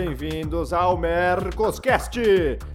[0.00, 2.20] Bem-vindos ao Mercoscast,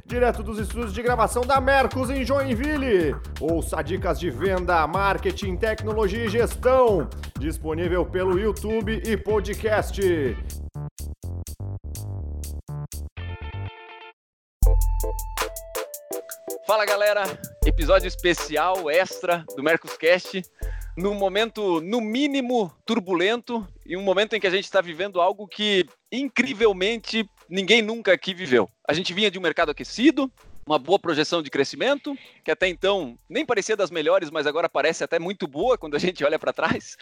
[0.05, 3.15] direto dos estúdios de gravação da Mercos em Joinville.
[3.39, 7.09] Ouça dicas de venda, marketing, tecnologia e gestão,
[7.39, 10.01] disponível pelo YouTube e podcast.
[16.67, 17.23] Fala galera,
[17.65, 20.43] episódio especial extra do Mercoscast
[20.95, 25.47] num momento, no mínimo, turbulento e um momento em que a gente está vivendo algo
[25.47, 28.69] que, incrivelmente, ninguém nunca aqui viveu.
[28.87, 30.31] A gente vinha de um mercado aquecido,
[30.65, 35.03] uma boa projeção de crescimento, que até então nem parecia das melhores, mas agora parece
[35.03, 36.95] até muito boa quando a gente olha para trás.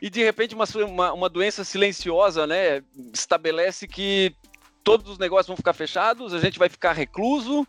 [0.00, 4.32] E de repente uma, uma, uma, doença silenciosa, né, estabelece que
[4.84, 7.66] todos os negócios vão ficar fechados, a gente vai ficar recluso,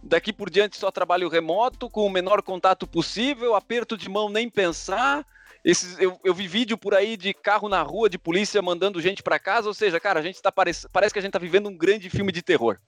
[0.00, 4.48] daqui por diante só trabalho remoto, com o menor contato possível, aperto de mão nem
[4.48, 5.26] pensar.
[5.64, 9.22] Esses, eu, eu vi vídeo por aí de carro na rua, de polícia mandando gente
[9.22, 11.68] para casa, ou seja, cara, a gente tá parece, parece que a gente tá vivendo
[11.68, 12.78] um grande filme de terror.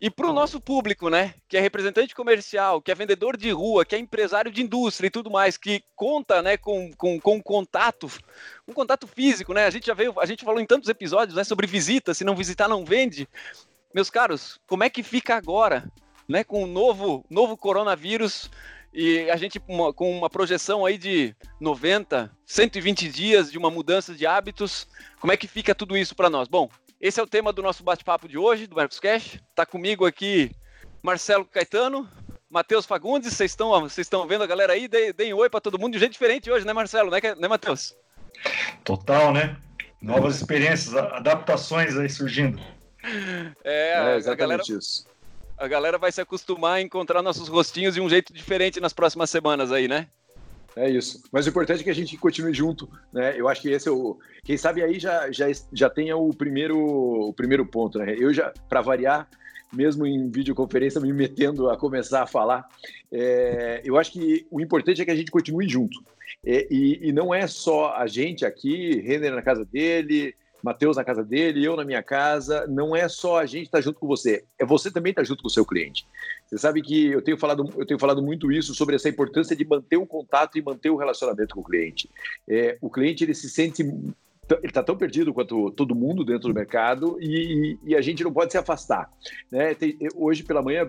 [0.00, 3.84] E para o nosso público, né, que é representante comercial, que é vendedor de rua,
[3.84, 8.10] que é empresário de indústria e tudo mais, que conta, né, com, com, com contato,
[8.66, 9.66] um contato físico, né?
[9.66, 12.34] A gente já veio, a gente falou em tantos episódios, né, sobre visita, se não
[12.34, 13.28] visitar não vende.
[13.94, 15.84] Meus caros, como é que fica agora?
[16.28, 18.50] né, com o novo, novo coronavírus
[18.94, 24.24] e a gente com uma projeção aí de 90, 120 dias de uma mudança de
[24.24, 24.86] hábitos,
[25.20, 26.46] como é que fica tudo isso para nós?
[26.46, 29.40] Bom, esse é o tema do nosso bate-papo de hoje, do Marcos Cash.
[29.52, 30.52] Tá comigo aqui
[31.02, 32.08] Marcelo Caetano,
[32.48, 34.86] Matheus Fagundes, vocês estão vocês estão vendo a galera aí?
[34.86, 37.10] Deem, um oi para todo mundo de jeito diferente hoje, né, Marcelo?
[37.10, 37.96] Né, né Matheus?
[38.84, 39.56] Total, né?
[40.00, 42.62] Novas experiências, adaptações aí surgindo.
[43.64, 44.62] É, é exatamente a galera...
[44.62, 45.13] isso
[45.56, 49.30] a galera vai se acostumar a encontrar nossos rostinhos de um jeito diferente nas próximas
[49.30, 50.06] semanas aí, né?
[50.76, 51.22] É isso.
[51.30, 53.38] Mas o importante é que a gente continue junto, né?
[53.38, 54.18] Eu acho que esse é o.
[54.42, 56.78] Quem sabe aí já, já, já tenha o primeiro,
[57.28, 58.14] o primeiro ponto, né?
[58.18, 59.28] Eu já, para variar,
[59.72, 62.68] mesmo em videoconferência, me metendo a começar a falar,
[63.12, 66.02] é, eu acho que o importante é que a gente continue junto.
[66.44, 70.34] É, e, e, não é só a gente aqui, Renner na casa dele,
[70.64, 72.66] Matheus na casa dele, eu na minha casa.
[72.66, 75.26] Não é só a gente estar tá junto com você, é você também estar tá
[75.26, 76.06] junto com o seu cliente.
[76.46, 79.62] Você sabe que eu tenho falado, eu tenho falado muito isso sobre essa importância de
[79.66, 82.08] manter o contato e manter o relacionamento com o cliente.
[82.48, 83.84] É, o cliente ele se sente
[84.50, 88.32] ele está tão perdido quanto todo mundo dentro do mercado e, e a gente não
[88.32, 89.10] pode se afastar.
[89.50, 89.74] Né?
[89.74, 90.88] Tem, hoje pela manhã,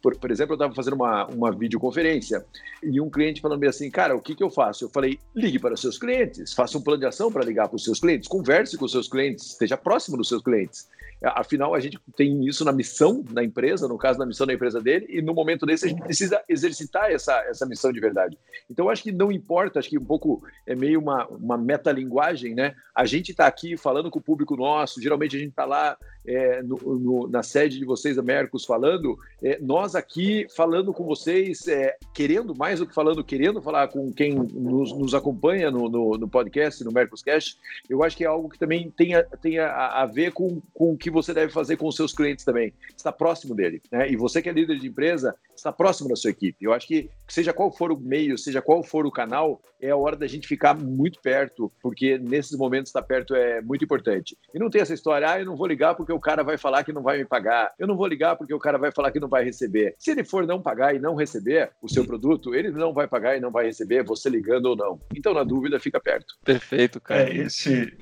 [0.00, 2.44] por, por exemplo, eu estava fazendo uma, uma videoconferência
[2.82, 4.84] e um cliente falando assim, cara, o que, que eu faço?
[4.84, 7.76] Eu falei, ligue para os seus clientes, faça um plano de ação para ligar para
[7.76, 10.88] os seus clientes, converse com os seus clientes, esteja próximo dos seus clientes.
[11.22, 14.80] Afinal, a gente tem isso na missão da empresa, no caso, na missão da empresa
[14.80, 18.36] dele, e no momento desse a gente precisa exercitar essa, essa missão de verdade.
[18.70, 22.74] Então, acho que não importa, acho que um pouco é meio uma, uma metalinguagem, né?
[22.94, 25.96] A gente está aqui falando com o público nosso, geralmente a gente está lá
[26.26, 31.04] é, no, no, na sede de vocês, da Mercos, falando, é, nós aqui falando com
[31.04, 35.88] vocês, é, querendo mais do que falando, querendo falar com quem nos, nos acompanha no,
[35.88, 37.58] no, no, podcast, no Mercoscast,
[37.88, 40.92] eu acho que é algo que também tem a, tem a, a ver com, com
[40.92, 43.82] o que você deve fazer com os seus clientes também, está próximo dele.
[43.90, 44.10] Né?
[44.10, 46.64] E você que é líder de empresa, está próximo da sua equipe.
[46.64, 49.96] Eu acho que, seja qual for o meio, seja qual for o canal, é a
[49.96, 54.36] hora da gente ficar muito perto, porque nesses momentos estar perto é muito importante.
[54.54, 56.84] E não tem essa história, ah, eu não vou ligar porque o cara vai falar
[56.84, 59.20] que não vai me pagar, eu não vou ligar porque o cara vai falar que
[59.20, 59.94] não vai receber.
[59.98, 63.36] Se ele for não pagar e não receber o seu produto, ele não vai pagar
[63.36, 65.00] e não vai receber, você ligando ou não.
[65.14, 66.34] Então, na dúvida, fica perto.
[66.44, 67.22] Perfeito, cara.
[67.22, 67.92] É, esse,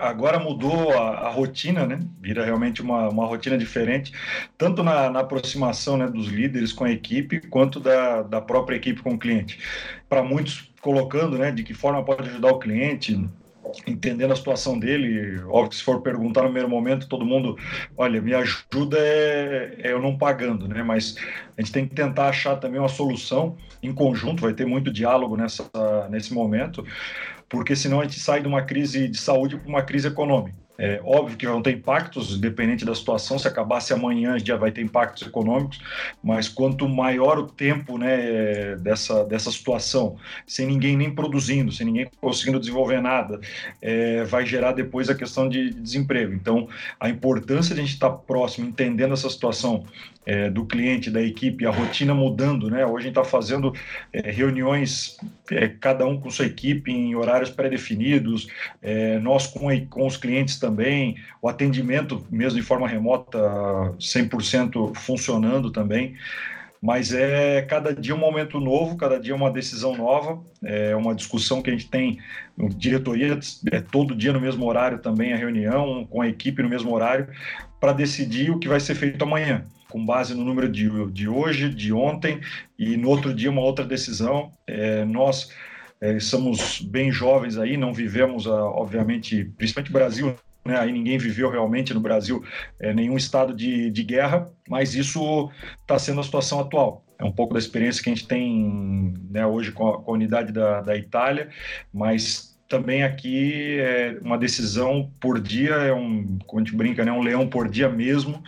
[0.00, 2.00] agora mudou a, a, rotina, né?
[2.20, 4.12] Vira realmente uma, uma rotina diferente,
[4.56, 7.03] tanto na, na aproximação né, dos líderes com a equipe,
[7.50, 9.58] quanto da, da própria equipe com o cliente.
[10.08, 13.18] Para muitos, colocando né, de que forma pode ajudar o cliente,
[13.86, 15.40] entendendo a situação dele.
[15.44, 17.56] Óbvio que se for perguntar no primeiro momento, todo mundo,
[17.96, 20.82] olha, me ajuda é, é, eu não pagando, né?
[20.82, 21.16] Mas
[21.56, 25.36] a gente tem que tentar achar também uma solução em conjunto, vai ter muito diálogo
[25.36, 25.68] nessa,
[26.10, 26.84] nesse momento,
[27.48, 30.63] porque senão a gente sai de uma crise de saúde para uma crise econômica.
[30.76, 33.38] É óbvio que vão ter impactos, independente da situação.
[33.38, 35.80] Se acabasse amanhã, já vai ter impactos econômicos,
[36.22, 40.16] mas quanto maior o tempo né, dessa, dessa situação,
[40.46, 43.40] sem ninguém nem produzindo, sem ninguém conseguindo desenvolver nada,
[43.80, 46.32] é, vai gerar depois a questão de desemprego.
[46.32, 46.68] Então,
[46.98, 49.84] a importância de a gente estar próximo, entendendo essa situação
[50.26, 52.84] é, do cliente, da equipe, a rotina mudando, né?
[52.84, 53.72] Hoje a gente está fazendo
[54.12, 55.16] é, reuniões,
[55.50, 58.48] é, cada um com sua equipe, em horários pré-definidos,
[58.82, 63.38] é, nós com, com os clientes também, o atendimento mesmo de forma remota
[63.98, 66.14] 100% funcionando também.
[66.80, 71.62] Mas é cada dia um momento novo, cada dia uma decisão nova, é uma discussão
[71.62, 72.18] que a gente tem
[72.76, 73.38] diretoria,
[73.72, 77.26] é todo dia no mesmo horário também a reunião, com a equipe no mesmo horário,
[77.80, 81.68] para decidir o que vai ser feito amanhã com base no número de, de hoje,
[81.68, 82.40] de ontem,
[82.76, 84.50] e no outro dia uma outra decisão.
[84.66, 85.52] É, nós
[86.00, 91.48] é, somos bem jovens aí, não vivemos, ah, obviamente, principalmente Brasil, né, aí ninguém viveu
[91.48, 92.42] realmente no Brasil
[92.80, 95.48] é, nenhum estado de, de guerra, mas isso
[95.82, 97.04] está sendo a situação atual.
[97.16, 100.14] É um pouco da experiência que a gente tem né, hoje com a, com a
[100.14, 101.50] unidade da, da Itália,
[101.92, 107.12] mas também aqui é uma decisão por dia, é um, como a gente brinca, né,
[107.12, 108.42] um leão por dia mesmo,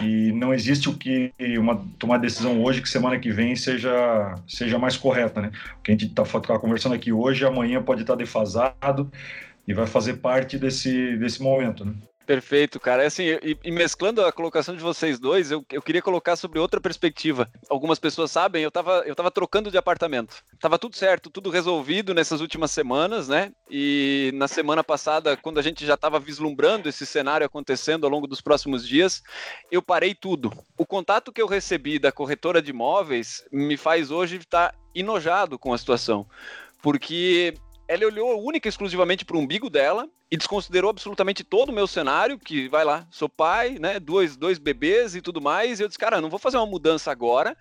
[0.00, 4.78] e não existe o que uma tomar decisão hoje que semana que vem seja seja
[4.78, 5.50] mais correta, né?
[5.78, 9.10] O que a gente está tá conversando aqui hoje, amanhã pode estar tá defasado
[9.66, 11.92] e vai fazer parte desse desse momento, né?
[12.28, 13.06] Perfeito, cara.
[13.06, 16.78] Assim, e, e, mesclando a colocação de vocês dois, eu, eu queria colocar sobre outra
[16.78, 17.50] perspectiva.
[17.70, 20.44] Algumas pessoas sabem, eu tava, eu tava trocando de apartamento.
[20.60, 23.50] Tava tudo certo, tudo resolvido nessas últimas semanas, né?
[23.70, 28.26] E na semana passada, quando a gente já estava vislumbrando esse cenário acontecendo ao longo
[28.26, 29.22] dos próximos dias,
[29.70, 30.52] eu parei tudo.
[30.76, 35.72] O contato que eu recebi da corretora de imóveis me faz hoje estar enojado com
[35.72, 36.26] a situação.
[36.82, 37.54] Porque
[37.88, 41.86] ela olhou única e exclusivamente para o umbigo dela e desconsiderou absolutamente todo o meu
[41.86, 45.88] cenário, que vai lá, sou pai, né, dois, dois bebês e tudo mais, e eu
[45.88, 47.56] disse, cara, não vou fazer uma mudança agora,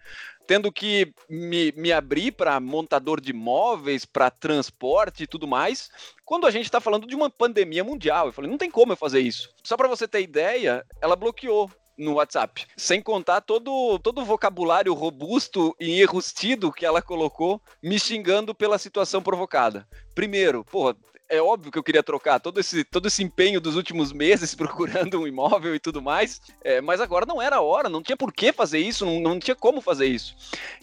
[0.45, 5.89] tendo que me, me abrir para montador de móveis, para transporte e tudo mais,
[6.25, 8.27] quando a gente está falando de uma pandemia mundial.
[8.27, 9.49] Eu falei, não tem como eu fazer isso.
[9.63, 12.65] Só para você ter ideia, ela bloqueou no WhatsApp.
[12.77, 18.77] Sem contar todo, todo o vocabulário robusto e enrustido que ela colocou, me xingando pela
[18.77, 19.87] situação provocada.
[20.13, 20.95] Primeiro, porra,
[21.29, 25.19] é óbvio que eu queria trocar todo esse, todo esse empenho dos últimos meses procurando
[25.19, 28.31] um imóvel e tudo mais, é, mas agora não era a hora, não tinha por
[28.31, 30.35] que fazer isso, não, não tinha como fazer isso.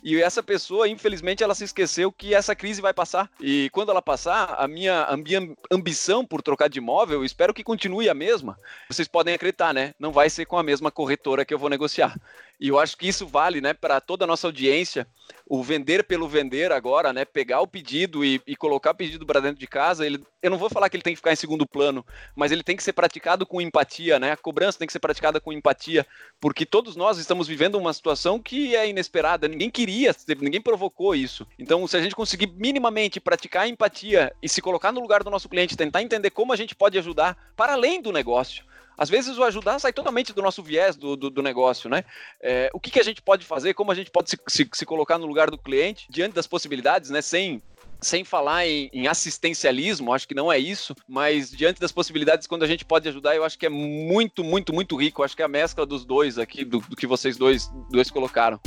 [0.02, 3.30] E essa pessoa, infelizmente, ela se esqueceu que essa crise vai passar.
[3.40, 7.64] E quando ela passar, a minha, a minha ambição por trocar de imóvel, espero que
[7.64, 8.58] continue a mesma.
[8.88, 9.94] Vocês podem acreditar, né?
[9.98, 12.14] Não vai ser com a mesma corretora que eu vou negociar.
[12.60, 15.06] E eu acho que isso vale, né, para toda a nossa audiência,
[15.46, 19.40] o vender pelo vender agora, né, pegar o pedido e, e colocar o pedido para
[19.40, 21.66] dentro de casa, ele, eu não vou falar que ele tem que ficar em segundo
[21.66, 22.04] plano,
[22.34, 25.40] mas ele tem que ser praticado com empatia, né, a cobrança tem que ser praticada
[25.40, 26.06] com empatia,
[26.40, 31.46] porque todos nós estamos vivendo uma situação que é inesperada, ninguém queria, ninguém provocou isso.
[31.58, 35.30] Então, se a gente conseguir minimamente praticar a empatia e se colocar no lugar do
[35.30, 38.64] nosso cliente, tentar entender como a gente pode ajudar para além do negócio,
[38.96, 42.04] às vezes o ajudar sai totalmente do nosso viés do, do, do negócio, né?
[42.40, 44.86] É, o que, que a gente pode fazer, como a gente pode se, se, se,
[44.86, 47.20] colocar no lugar do cliente, diante das possibilidades, né?
[47.20, 47.62] Sem,
[48.00, 52.62] sem falar em, em, assistencialismo, acho que não é isso, mas diante das possibilidades, quando
[52.62, 55.22] a gente pode ajudar, eu acho que é muito, muito, muito rico.
[55.22, 58.60] Acho que é a mescla dos dois aqui, do, do que vocês dois, dois colocaram.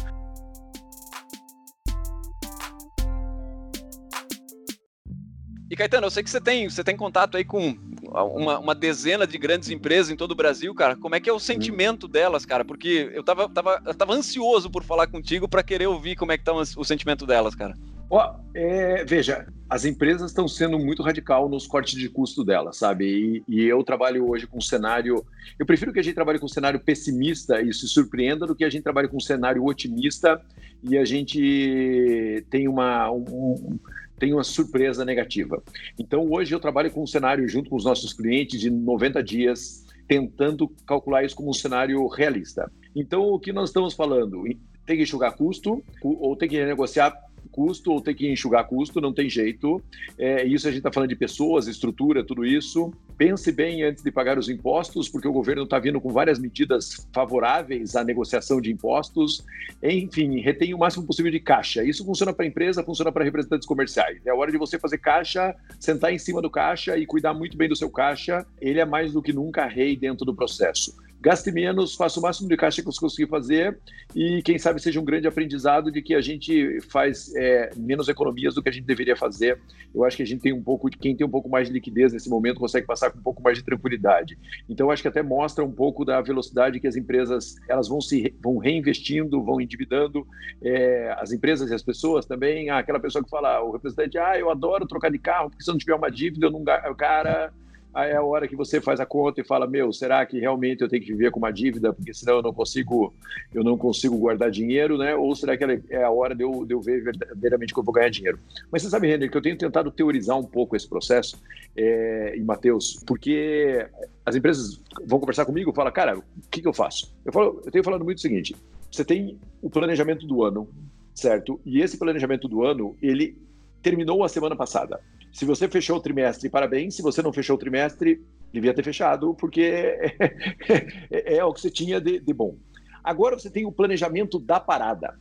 [5.69, 7.77] E Caetano, eu sei que você tem, você tem contato aí com
[8.09, 10.95] uma, uma, dezena de grandes empresas em todo o Brasil, cara.
[10.95, 12.63] Como é que é o sentimento delas, cara?
[12.63, 16.37] Porque eu tava, tava, eu tava ansioso por falar contigo para querer ouvir como é
[16.37, 17.75] que tá o sentimento delas, cara.
[18.09, 18.21] Oh,
[18.55, 23.05] é, veja, as empresas estão sendo muito radical nos cortes de custo delas, sabe?
[23.05, 25.25] E, e, eu trabalho hoje com um cenário.
[25.59, 28.63] Eu prefiro que a gente trabalhe com um cenário pessimista e se surpreenda do que
[28.63, 30.41] a gente trabalhe com um cenário otimista
[30.81, 33.11] e a gente tem uma.
[33.11, 33.77] Um,
[34.19, 35.61] tem uma surpresa negativa.
[35.97, 39.85] Então, hoje eu trabalho com um cenário junto com os nossos clientes de 90 dias,
[40.07, 42.71] tentando calcular isso como um cenário realista.
[42.95, 44.43] Então, o que nós estamos falando?
[44.85, 47.13] Tem que enxugar custo ou tem que renegociar
[47.57, 49.81] custo ou ter que enxugar custo, não tem jeito.
[50.15, 52.93] É, isso a gente está falando de pessoas, estrutura, tudo isso.
[53.17, 57.07] Pense bem antes de pagar os impostos, porque o governo está vindo com várias medidas
[57.11, 59.43] favoráveis à negociação de impostos.
[59.81, 61.83] Enfim, retém o máximo possível de caixa.
[61.83, 64.19] Isso funciona para a empresa, funciona para representantes comerciais.
[64.23, 67.67] É hora de você fazer caixa, sentar em cima do caixa e cuidar muito bem
[67.67, 68.45] do seu caixa.
[68.61, 70.95] Ele é mais do que nunca rei dentro do processo
[71.27, 73.77] gaste menos, faça o máximo de caixa que você conseguir fazer
[74.15, 78.55] e quem sabe seja um grande aprendizado de que a gente faz é, menos economias
[78.55, 79.59] do que a gente deveria fazer.
[79.93, 82.13] Eu acho que a gente tem um pouco, quem tem um pouco mais de liquidez
[82.13, 84.39] nesse momento consegue passar com um pouco mais de tranquilidade.
[84.69, 88.33] Então acho que até mostra um pouco da velocidade que as empresas elas vão se
[88.41, 90.25] vão reinvestindo, vão endividando
[90.63, 92.69] é, as empresas e as pessoas também.
[92.69, 95.69] Ah, aquela pessoa que fala, o representante, ah, eu adoro trocar de carro porque se
[95.69, 96.63] eu não tiver uma dívida, eu não,
[96.95, 97.51] cara
[97.97, 100.81] aí é a hora que você faz a conta e fala, meu, será que realmente
[100.81, 103.13] eu tenho que viver com uma dívida, porque senão eu não consigo,
[103.51, 105.15] eu não consigo guardar dinheiro, né?
[105.15, 107.93] Ou será que é a hora de eu, de eu ver verdadeiramente que eu vou
[107.93, 108.39] ganhar dinheiro?
[108.71, 111.41] Mas você sabe, Renner, que eu tenho tentado teorizar um pouco esse processo,
[111.75, 113.87] é, e Matheus, porque
[114.23, 117.15] as empresas vão conversar comigo falam, cara, o que, que eu faço?
[117.25, 118.55] Eu, falo, eu tenho falado muito o seguinte,
[118.91, 120.69] você tem o planejamento do ano,
[121.15, 121.59] certo?
[121.65, 123.37] E esse planejamento do ano, ele
[123.81, 124.99] terminou a semana passada.
[125.37, 126.95] Se você fechou o trimestre, parabéns.
[126.95, 128.19] Se você não fechou o trimestre,
[128.51, 129.61] devia ter fechado, porque
[131.11, 132.57] é, é o que você tinha de, de bom.
[133.03, 135.13] Agora você tem o planejamento da parada.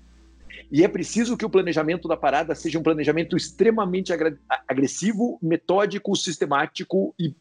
[0.73, 4.11] E é preciso que o planejamento da parada seja um planejamento extremamente
[4.67, 7.35] agressivo, metódico, sistemático e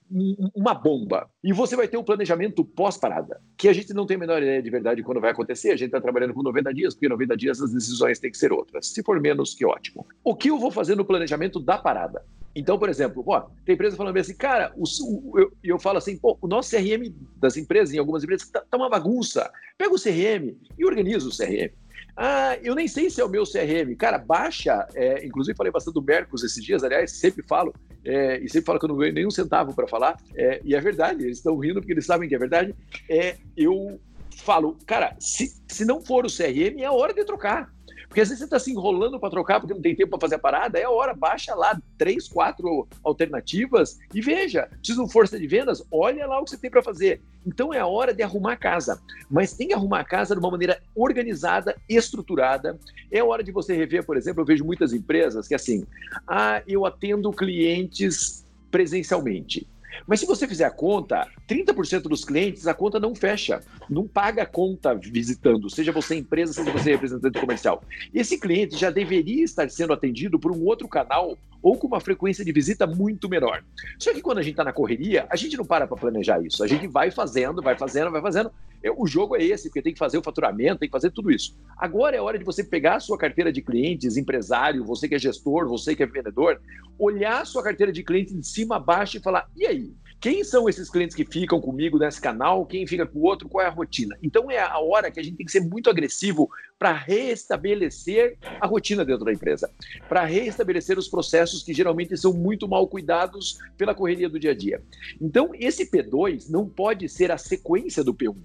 [0.54, 1.30] uma bomba.
[1.42, 4.62] E você vai ter o planejamento pós-parada, que a gente não tem a menor ideia
[4.62, 5.72] de verdade quando vai acontecer.
[5.72, 8.52] A gente está trabalhando com 90 dias, porque 90 dias as decisões têm que ser
[8.52, 8.88] outras.
[8.88, 10.06] Se for menos, que ótimo.
[10.22, 12.22] O que eu vou fazer no planejamento da parada?
[12.56, 13.24] Então, por exemplo,
[13.66, 17.14] tem empresa falando assim, cara, o, o, eu, eu falo assim, pô, o nosso CRM
[17.36, 19.52] das empresas, em algumas empresas, tá, tá uma bagunça.
[19.78, 21.74] Pega o CRM e organiza o CRM.
[22.18, 23.94] Ah, eu nem sei se é o meu CRM.
[23.98, 24.88] Cara, baixa.
[24.96, 27.74] É, inclusive, falei bastante do Mercos esses dias, aliás, sempre falo,
[28.06, 30.80] é, e sempre falo que eu não ganho nenhum centavo para falar, é, e é
[30.80, 32.74] verdade, eles estão rindo porque eles sabem que é verdade.
[33.10, 34.00] É, eu
[34.38, 37.75] falo, cara, se, se não for o CRM, é hora de trocar.
[38.16, 40.36] Porque às vezes você está se enrolando para trocar porque não tem tempo para fazer
[40.36, 44.70] a parada, é a hora, baixa lá três, quatro alternativas e veja.
[44.78, 45.86] Precisa de força de vendas?
[45.92, 47.22] Olha lá o que você tem para fazer.
[47.46, 49.02] Então é a hora de arrumar a casa.
[49.30, 52.80] Mas tem que arrumar a casa de uma maneira organizada, estruturada.
[53.12, 55.86] É a hora de você rever, por exemplo, eu vejo muitas empresas que assim,
[56.26, 59.68] ah, eu atendo clientes presencialmente.
[60.08, 64.44] Mas se você fizer a conta, 30% dos clientes a conta não fecha, não paga
[64.44, 67.84] a conta visitando, seja você empresa, seja você representante comercial.
[68.14, 72.46] Esse cliente já deveria estar sendo atendido por um outro canal ou com uma frequência
[72.46, 73.64] de visita muito menor.
[73.98, 76.64] Só que quando a gente está na correria, a gente não para para planejar isso.
[76.64, 78.52] A gente vai fazendo, vai fazendo, vai fazendo.
[78.92, 81.56] O jogo é esse, porque tem que fazer o faturamento, tem que fazer tudo isso.
[81.78, 85.20] Agora é hora de você pegar a sua carteira de clientes, empresário, você que é
[85.20, 86.62] gestor, você que é vendedor,
[86.98, 89.94] olhar a sua carteira de clientes de cima a baixo e falar: e aí?
[90.20, 92.66] Quem são esses clientes que ficam comigo nesse canal?
[92.66, 93.48] Quem fica com o outro?
[93.48, 94.18] Qual é a rotina?
[94.24, 96.50] Então é a hora que a gente tem que ser muito agressivo
[96.80, 99.70] para restabelecer a rotina dentro da empresa,
[100.10, 104.56] para restabelecer os processos que geralmente são muito mal cuidados pela correria do dia a
[104.56, 104.82] dia.
[105.22, 108.36] Então esse P2 não pode ser a sequência do P1,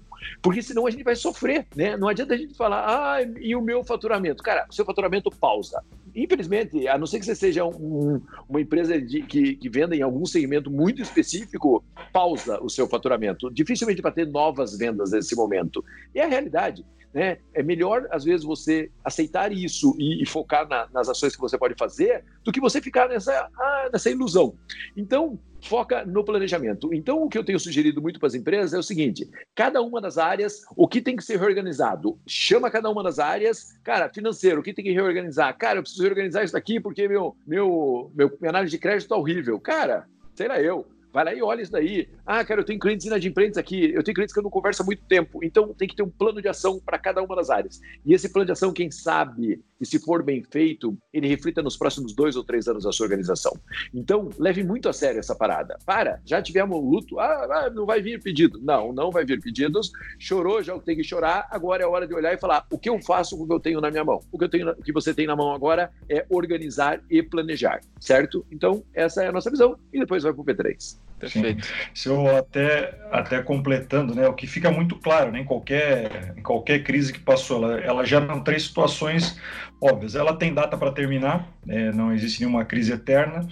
[0.41, 1.97] porque senão a gente vai sofrer, né?
[1.97, 4.43] Não adianta a gente falar, ah, e o meu faturamento?
[4.43, 5.83] Cara, o seu faturamento pausa.
[6.15, 10.01] Infelizmente, a não ser que você seja um, uma empresa de, que, que venda em
[10.01, 13.49] algum segmento muito específico, pausa o seu faturamento.
[13.49, 15.83] Dificilmente vai ter novas vendas nesse momento.
[16.13, 16.85] E a realidade.
[17.13, 17.39] Né?
[17.53, 21.57] É melhor, às vezes, você aceitar isso e, e focar na, nas ações que você
[21.57, 24.55] pode fazer do que você ficar nessa, ah, nessa ilusão.
[24.95, 26.93] Então, foca no planejamento.
[26.93, 30.01] Então, o que eu tenho sugerido muito para as empresas é o seguinte: cada uma
[30.01, 32.17] das áreas, o que tem que ser reorganizado?
[32.25, 35.55] Chama cada uma das áreas, cara, financeiro, o que tem que reorganizar?
[35.57, 39.15] Cara, eu preciso reorganizar isso daqui porque meu, meu, meu minha análise de crédito está
[39.15, 39.59] horrível.
[39.59, 42.07] Cara, sei lá eu Vai lá e olha isso daí.
[42.25, 44.85] Ah, cara, eu tenho clientes inadimplentes aqui, eu tenho clientes que eu não converso há
[44.85, 45.43] muito tempo.
[45.43, 47.81] Então tem que ter um plano de ação para cada uma das áreas.
[48.05, 51.75] E esse plano de ação, quem sabe, e se for bem feito, ele reflita nos
[51.75, 53.51] próximos dois ou três anos da sua organização.
[53.91, 55.77] Então, leve muito a sério essa parada.
[55.83, 58.59] Para, já tivemos um luto, ah, ah, não vai vir pedido.
[58.61, 59.91] Não, não vai vir pedidos.
[60.19, 61.47] Chorou, já tem que chorar.
[61.49, 63.59] Agora é hora de olhar e falar: o que eu faço com o que eu
[63.59, 64.21] tenho na minha mão?
[64.31, 67.81] O que, eu tenho, o que você tem na mão agora é organizar e planejar,
[67.99, 68.45] certo?
[68.51, 69.77] Então, essa é a nossa visão.
[69.91, 70.97] E depois vai para o P3.
[71.21, 71.65] Perfeito.
[71.65, 71.73] Sim.
[71.93, 76.41] Se eu até, até completando, né, o que fica muito claro né, em, qualquer, em
[76.41, 79.39] qualquer crise que passou, ela, ela gera três situações
[79.79, 80.15] óbvias.
[80.15, 83.47] Ela tem data para terminar, é, não existe nenhuma crise eterna.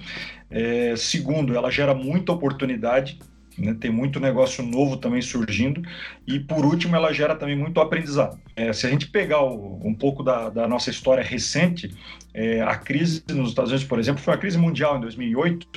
[0.50, 3.20] É, segundo, ela gera muita oportunidade,
[3.58, 5.82] né, tem muito negócio novo também surgindo.
[6.26, 8.40] E por último, ela gera também muito aprendizado.
[8.56, 11.92] É, se a gente pegar o, um pouco da, da, nossa história recente,
[12.34, 15.68] é, a crise nos Estados Unidos, por exemplo, foi uma crise mundial em 2008,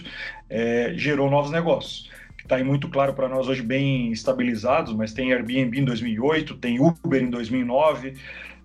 [0.52, 2.10] é, gerou novos negócios.
[2.36, 6.56] Que está aí muito claro para nós hoje, bem estabilizados, mas tem Airbnb em 2008,
[6.56, 8.14] tem Uber em 2009.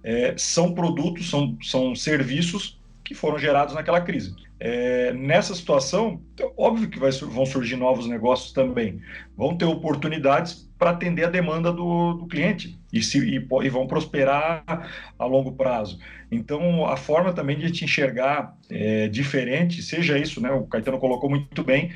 [0.04, 4.36] É, são produtos, são, são serviços que foram gerados naquela crise.
[4.60, 6.20] É, nessa situação,
[6.58, 9.00] óbvio que vai, vão surgir novos negócios também,
[9.36, 13.88] vão ter oportunidades para atender a demanda do, do cliente e, se, e, e, vão
[13.88, 14.64] prosperar
[15.18, 16.00] a longo prazo.
[16.32, 20.52] Então, a forma também de gente enxergar é, diferente, seja isso, né?
[20.52, 21.92] O Caetano colocou muito bem.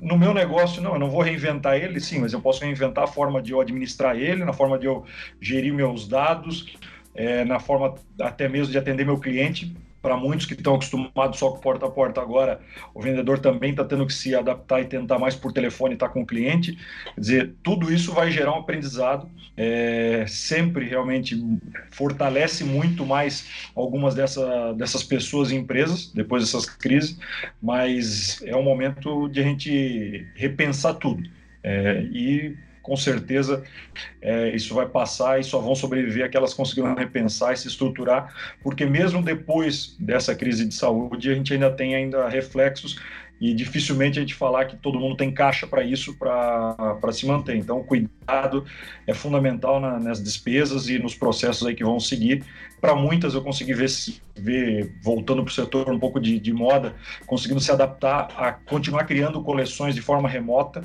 [0.00, 3.08] No meu negócio, não, eu não vou reinventar ele, sim, mas eu posso reinventar a
[3.08, 5.04] forma de eu administrar ele, na forma de eu
[5.40, 6.74] gerir meus dados,
[7.14, 11.50] é, na forma até mesmo de atender meu cliente para muitos que estão acostumados só
[11.50, 12.60] com porta a porta agora,
[12.94, 16.12] o vendedor também está tendo que se adaptar e tentar mais por telefone estar tá
[16.12, 16.78] com o cliente.
[17.14, 21.36] Quer dizer, tudo isso vai gerar um aprendizado, é, sempre realmente
[21.90, 27.18] fortalece muito mais algumas dessa, dessas pessoas e empresas depois dessas crises,
[27.60, 31.22] mas é um momento de a gente repensar tudo.
[31.62, 32.56] É, e
[32.90, 33.62] com certeza
[34.20, 38.34] é, isso vai passar e só vão sobreviver aquelas que conseguiram repensar e se estruturar,
[38.64, 42.98] porque mesmo depois dessa crise de saúde, a gente ainda tem ainda reflexos
[43.40, 47.56] e dificilmente a gente falar que todo mundo tem caixa para isso, para se manter.
[47.56, 48.66] Então, cuidado
[49.06, 52.44] é fundamental na, nas despesas e nos processos aí que vão seguir.
[52.80, 53.88] Para muitas, eu consegui ver,
[54.36, 56.94] ver voltando para o setor um pouco de, de moda,
[57.26, 60.84] conseguindo se adaptar a continuar criando coleções de forma remota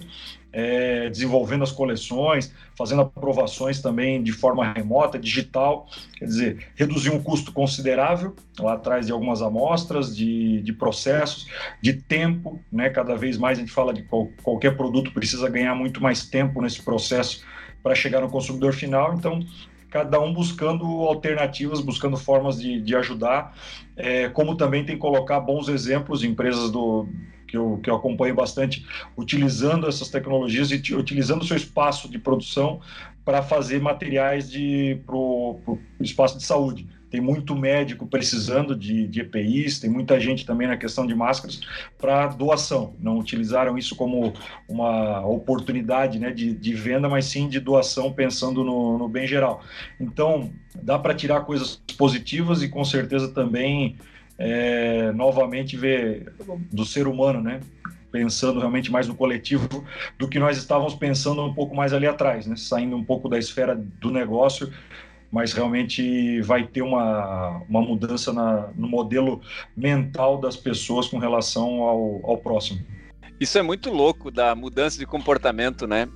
[0.57, 5.85] é, desenvolvendo as coleções, fazendo aprovações também de forma remota, digital,
[6.17, 11.45] quer dizer, reduzir um custo considerável lá atrás de algumas amostras, de, de processos,
[11.81, 12.89] de tempo, né?
[12.89, 16.61] Cada vez mais a gente fala de qual, qualquer produto precisa ganhar muito mais tempo
[16.61, 17.43] nesse processo
[17.83, 19.45] para chegar no consumidor final, então
[19.89, 23.53] cada um buscando alternativas, buscando formas de, de ajudar,
[23.97, 27.07] é, como também tem que colocar bons exemplos, empresas do,
[27.47, 28.85] que eu, que eu acompanho bastante,
[29.17, 32.79] utilizando essas tecnologias e utilizando o seu espaço de produção
[33.23, 34.51] para fazer materiais
[35.05, 36.87] para o espaço de saúde.
[37.09, 41.61] Tem muito médico precisando de, de EPIs, tem muita gente também na questão de máscaras
[41.97, 42.93] para doação.
[42.99, 44.33] Não utilizaram isso como
[44.67, 49.63] uma oportunidade né, de, de venda, mas sim de doação, pensando no, no bem geral.
[49.99, 50.51] Então,
[50.83, 53.97] dá para tirar coisas positivas e com certeza também
[54.37, 56.33] é, novamente ver
[56.71, 57.59] do ser humano, né?
[58.11, 59.85] Pensando realmente mais no coletivo
[60.17, 62.55] do que nós estávamos pensando um pouco mais ali atrás, né?
[62.55, 64.71] Saindo um pouco da esfera do negócio,
[65.31, 69.41] mas realmente vai ter uma, uma mudança na, no modelo
[69.75, 72.79] mental das pessoas com relação ao, ao próximo.
[73.39, 76.07] Isso é muito louco da mudança de comportamento, né?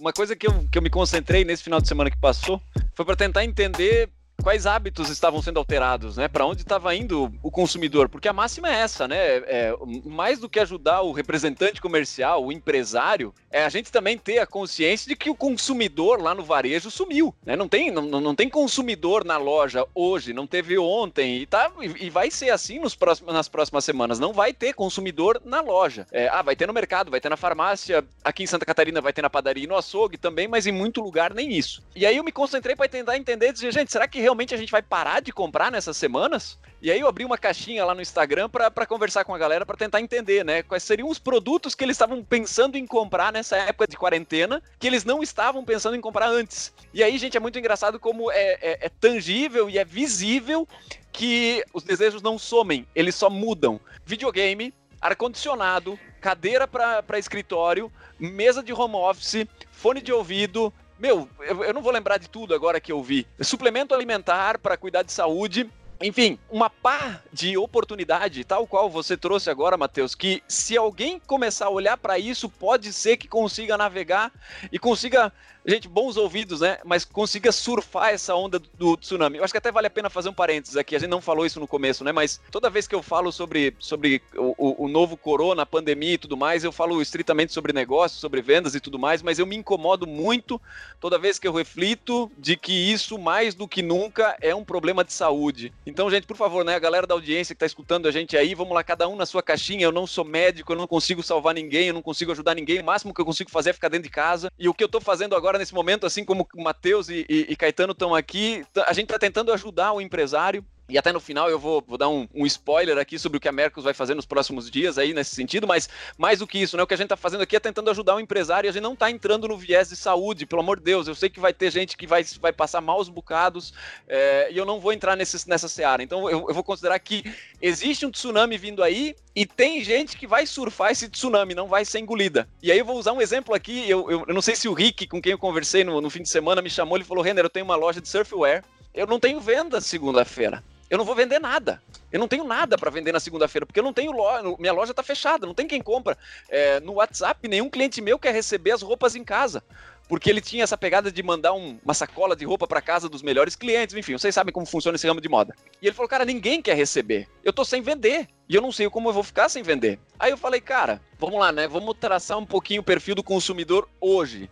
[0.00, 2.60] Uma coisa que eu, que eu me concentrei nesse final de semana que passou
[2.94, 4.08] foi para tentar entender
[4.42, 6.28] quais hábitos estavam sendo alterados, né?
[6.28, 8.08] Para onde estava indo o consumidor?
[8.08, 9.16] Porque a máxima é essa, né?
[9.18, 14.38] É, mais do que ajudar o representante comercial, o empresário, é a gente também ter
[14.38, 17.56] a consciência de que o consumidor lá no varejo sumiu, né?
[17.56, 22.10] Não tem, não, não tem consumidor na loja hoje, não teve ontem e tá e
[22.10, 24.18] vai ser assim nos próximos, nas próximas semanas.
[24.18, 26.06] Não vai ter consumidor na loja.
[26.10, 29.12] É, ah, vai ter no mercado, vai ter na farmácia, aqui em Santa Catarina vai
[29.12, 31.82] ter na padaria e no açougue também, mas em muito lugar nem isso.
[31.94, 34.70] E aí eu me concentrei para tentar entender, dizer, gente, será que realmente a gente
[34.70, 36.56] vai parar de comprar nessas semanas?
[36.80, 39.76] E aí eu abri uma caixinha lá no Instagram para conversar com a galera para
[39.76, 43.88] tentar entender, né, quais seriam os produtos que eles estavam pensando em comprar nessa época
[43.88, 46.72] de quarentena, que eles não estavam pensando em comprar antes.
[46.94, 50.66] E aí, gente, é muito engraçado como é, é, é tangível e é visível
[51.12, 53.80] que os desejos não somem, eles só mudam.
[54.06, 61.72] Videogame, ar-condicionado, cadeira para escritório, mesa de home office, fone de ouvido, meu, eu, eu
[61.72, 63.26] não vou lembrar de tudo agora que eu vi.
[63.40, 65.68] Suplemento alimentar para cuidar de saúde,
[66.02, 71.66] enfim, uma pá de oportunidade, tal qual você trouxe agora, Matheus, que se alguém começar
[71.66, 74.30] a olhar para isso, pode ser que consiga navegar
[74.70, 75.32] e consiga
[75.66, 76.78] gente, bons ouvidos, né?
[76.84, 79.38] Mas consiga surfar essa onda do, tsunami.
[79.38, 80.96] Eu acho que até vale a pena fazer um parênteses aqui.
[80.96, 82.12] A gente não falou isso no começo, né?
[82.12, 86.18] Mas toda vez que eu falo sobre, sobre o, o, novo corona, a pandemia e
[86.18, 89.56] tudo mais, eu falo estritamente sobre negócios, sobre vendas e tudo mais, mas eu me
[89.56, 90.60] incomodo muito
[91.00, 95.04] toda vez que eu reflito de que isso, mais do que nunca, é um problema
[95.04, 95.72] de saúde.
[95.86, 96.74] Então, gente, por favor, né?
[96.74, 99.26] A galera da audiência que está escutando a gente aí, vamos lá, cada um na
[99.26, 99.84] sua caixinha.
[99.84, 102.80] Eu não sou médico, eu não consigo salvar ninguém, eu não consigo ajudar ninguém.
[102.80, 104.50] O máximo que eu consigo fazer é ficar dentro de casa.
[104.58, 107.46] E o que eu estou fazendo agora agora nesse momento, assim como Matheus e, e,
[107.48, 111.48] e Caetano estão aqui, a gente está tentando ajudar o empresário e até no final
[111.48, 114.14] eu vou, vou dar um, um, spoiler aqui sobre o que a Mercos vai fazer
[114.14, 116.82] nos próximos dias aí nesse sentido, mas mais do que isso, né?
[116.82, 118.82] O que a gente está fazendo aqui é tentando ajudar o empresário e a gente
[118.82, 121.06] não está entrando no viés de saúde, pelo amor de Deus.
[121.06, 123.72] Eu sei que vai ter gente que vai, vai passar maus bocados
[124.08, 126.02] é, e eu não vou entrar nesse, nessa seara.
[126.02, 127.24] Então eu, eu, vou considerar que
[127.62, 131.84] existe um tsunami vindo aí e tem gente que vai surfar esse tsunami, não vai
[131.84, 132.48] ser engolida.
[132.62, 133.88] E aí eu vou usar um exemplo aqui.
[133.88, 136.22] Eu, eu, eu não sei se o Rick, com quem eu conversei no, no fim
[136.22, 138.64] de semana, me chamou, ele falou: Renner, eu tenho uma loja de surfwear.
[138.92, 141.80] Eu não tenho venda segunda-feira eu não vou vender nada.
[142.12, 144.90] Eu não tenho nada para vender na segunda-feira, porque eu não tenho loja, minha loja
[144.90, 146.18] está fechada, não tem quem compra.
[146.48, 149.62] É, no WhatsApp, nenhum cliente meu quer receber as roupas em casa
[150.10, 153.22] porque ele tinha essa pegada de mandar um, uma sacola de roupa para casa dos
[153.22, 155.54] melhores clientes, enfim, vocês sabem como funciona esse ramo de moda.
[155.80, 157.28] E ele falou, cara, ninguém quer receber.
[157.44, 158.26] Eu tô sem vender.
[158.48, 160.00] E eu não sei como eu vou ficar sem vender.
[160.18, 161.68] Aí eu falei, cara, vamos lá, né?
[161.68, 164.50] Vamos traçar um pouquinho o perfil do consumidor hoje.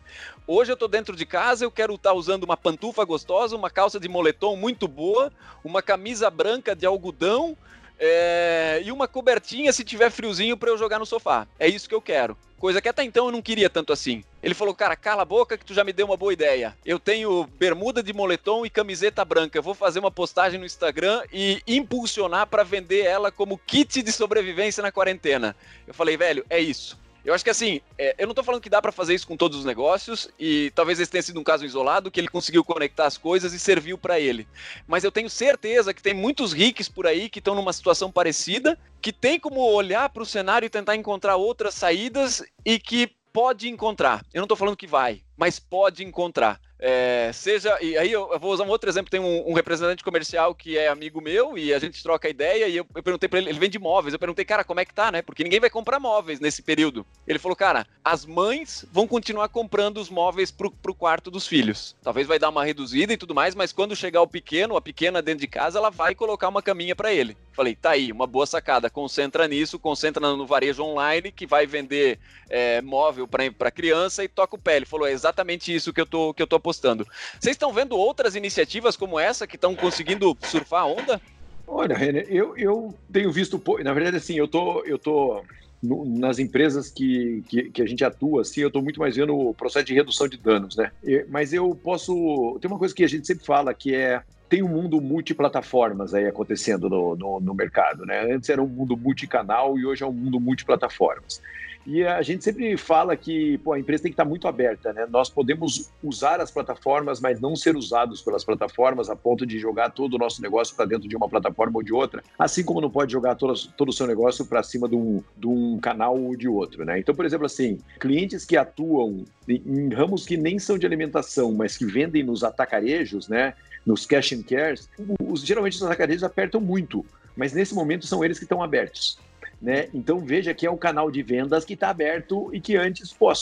[0.50, 3.68] Hoje eu tô dentro de casa, eu quero estar tá usando uma pantufa gostosa, uma
[3.68, 5.30] calça de moletom muito boa,
[5.62, 7.54] uma camisa branca de algodão,
[7.98, 11.46] é, e uma cobertinha se tiver friozinho para eu jogar no sofá.
[11.58, 12.34] É isso que eu quero.
[12.58, 14.24] Coisa que até então eu não queria tanto assim.
[14.42, 16.74] Ele falou, cara, cala a boca que tu já me deu uma boa ideia.
[16.82, 19.58] Eu tenho bermuda de moletom e camiseta branca.
[19.58, 24.12] Eu vou fazer uma postagem no Instagram e impulsionar para vender ela como kit de
[24.12, 25.54] sobrevivência na quarentena.
[25.86, 26.98] Eu falei, velho, é isso.
[27.28, 29.36] Eu acho que assim, é, eu não tô falando que dá para fazer isso com
[29.36, 33.04] todos os negócios, e talvez esse tenha sido um caso isolado, que ele conseguiu conectar
[33.04, 34.48] as coisas e serviu para ele.
[34.86, 38.78] Mas eu tenho certeza que tem muitos ricos por aí que estão numa situação parecida,
[39.02, 43.68] que tem como olhar para o cenário e tentar encontrar outras saídas e que pode
[43.68, 44.24] encontrar.
[44.32, 46.58] Eu não estou falando que vai, mas pode encontrar.
[46.80, 50.54] É, seja, e aí eu, vou usar um outro exemplo, tem um, um, representante comercial
[50.54, 53.48] que é amigo meu e a gente troca ideia e eu, eu perguntei para ele,
[53.48, 55.20] ele vende móveis, eu perguntei, cara, como é que tá, né?
[55.20, 57.04] Porque ninguém vai comprar móveis nesse período.
[57.26, 61.96] Ele falou, cara, as mães vão continuar comprando os móveis pro, pro quarto dos filhos.
[62.02, 65.20] Talvez vai dar uma reduzida e tudo mais, mas quando chegar o pequeno, a pequena
[65.20, 67.36] dentro de casa, ela vai colocar uma caminha para ele.
[67.52, 72.20] Falei, tá aí, uma boa sacada, concentra nisso, concentra no varejo online que vai vender
[72.48, 74.76] é, móvel para criança e toca o pé.
[74.76, 77.06] Ele falou, é exatamente isso que eu tô, que eu tô apostando.
[77.40, 81.20] Vocês estão vendo outras iniciativas como essa que estão conseguindo surfar a onda?
[81.66, 85.42] Olha, René, eu, eu tenho visto, na verdade, assim, eu tô, eu tô
[85.82, 89.54] nas empresas que, que, que, a gente atua, assim, eu estou muito mais vendo o
[89.54, 90.90] processo de redução de danos, né?
[91.28, 92.58] Mas eu posso.
[92.60, 96.26] Tem uma coisa que a gente sempre fala que é tem um mundo multiplataformas aí
[96.26, 98.32] acontecendo no, no, no mercado, né?
[98.32, 101.42] Antes era um mundo multicanal e hoje é um mundo multiplataformas.
[101.90, 105.06] E a gente sempre fala que pô, a empresa tem que estar muito aberta, né?
[105.08, 109.88] Nós podemos usar as plataformas, mas não ser usados pelas plataformas a ponto de jogar
[109.88, 112.90] todo o nosso negócio para dentro de uma plataforma ou de outra, assim como não
[112.90, 116.36] pode jogar todo, todo o seu negócio para cima de um, de um canal ou
[116.36, 116.98] de outro, né?
[116.98, 121.78] Então, por exemplo, assim, clientes que atuam em, ramos que nem são de alimentação, mas
[121.78, 123.54] que vendem nos atacarejos, né?
[123.86, 124.90] Nos cash and cares,
[125.22, 127.02] os, geralmente os atacarejos apertam muito,
[127.34, 129.16] mas nesse momento são eles que estão abertos.
[129.60, 129.88] Né?
[129.92, 133.32] Então veja que é um canal de vendas que está aberto e que antes, pô,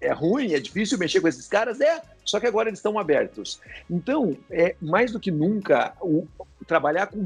[0.00, 3.60] é ruim, é difícil mexer com esses caras, é, só que agora eles estão abertos.
[3.88, 6.26] Então, é mais do que nunca, o,
[6.66, 7.18] trabalhar com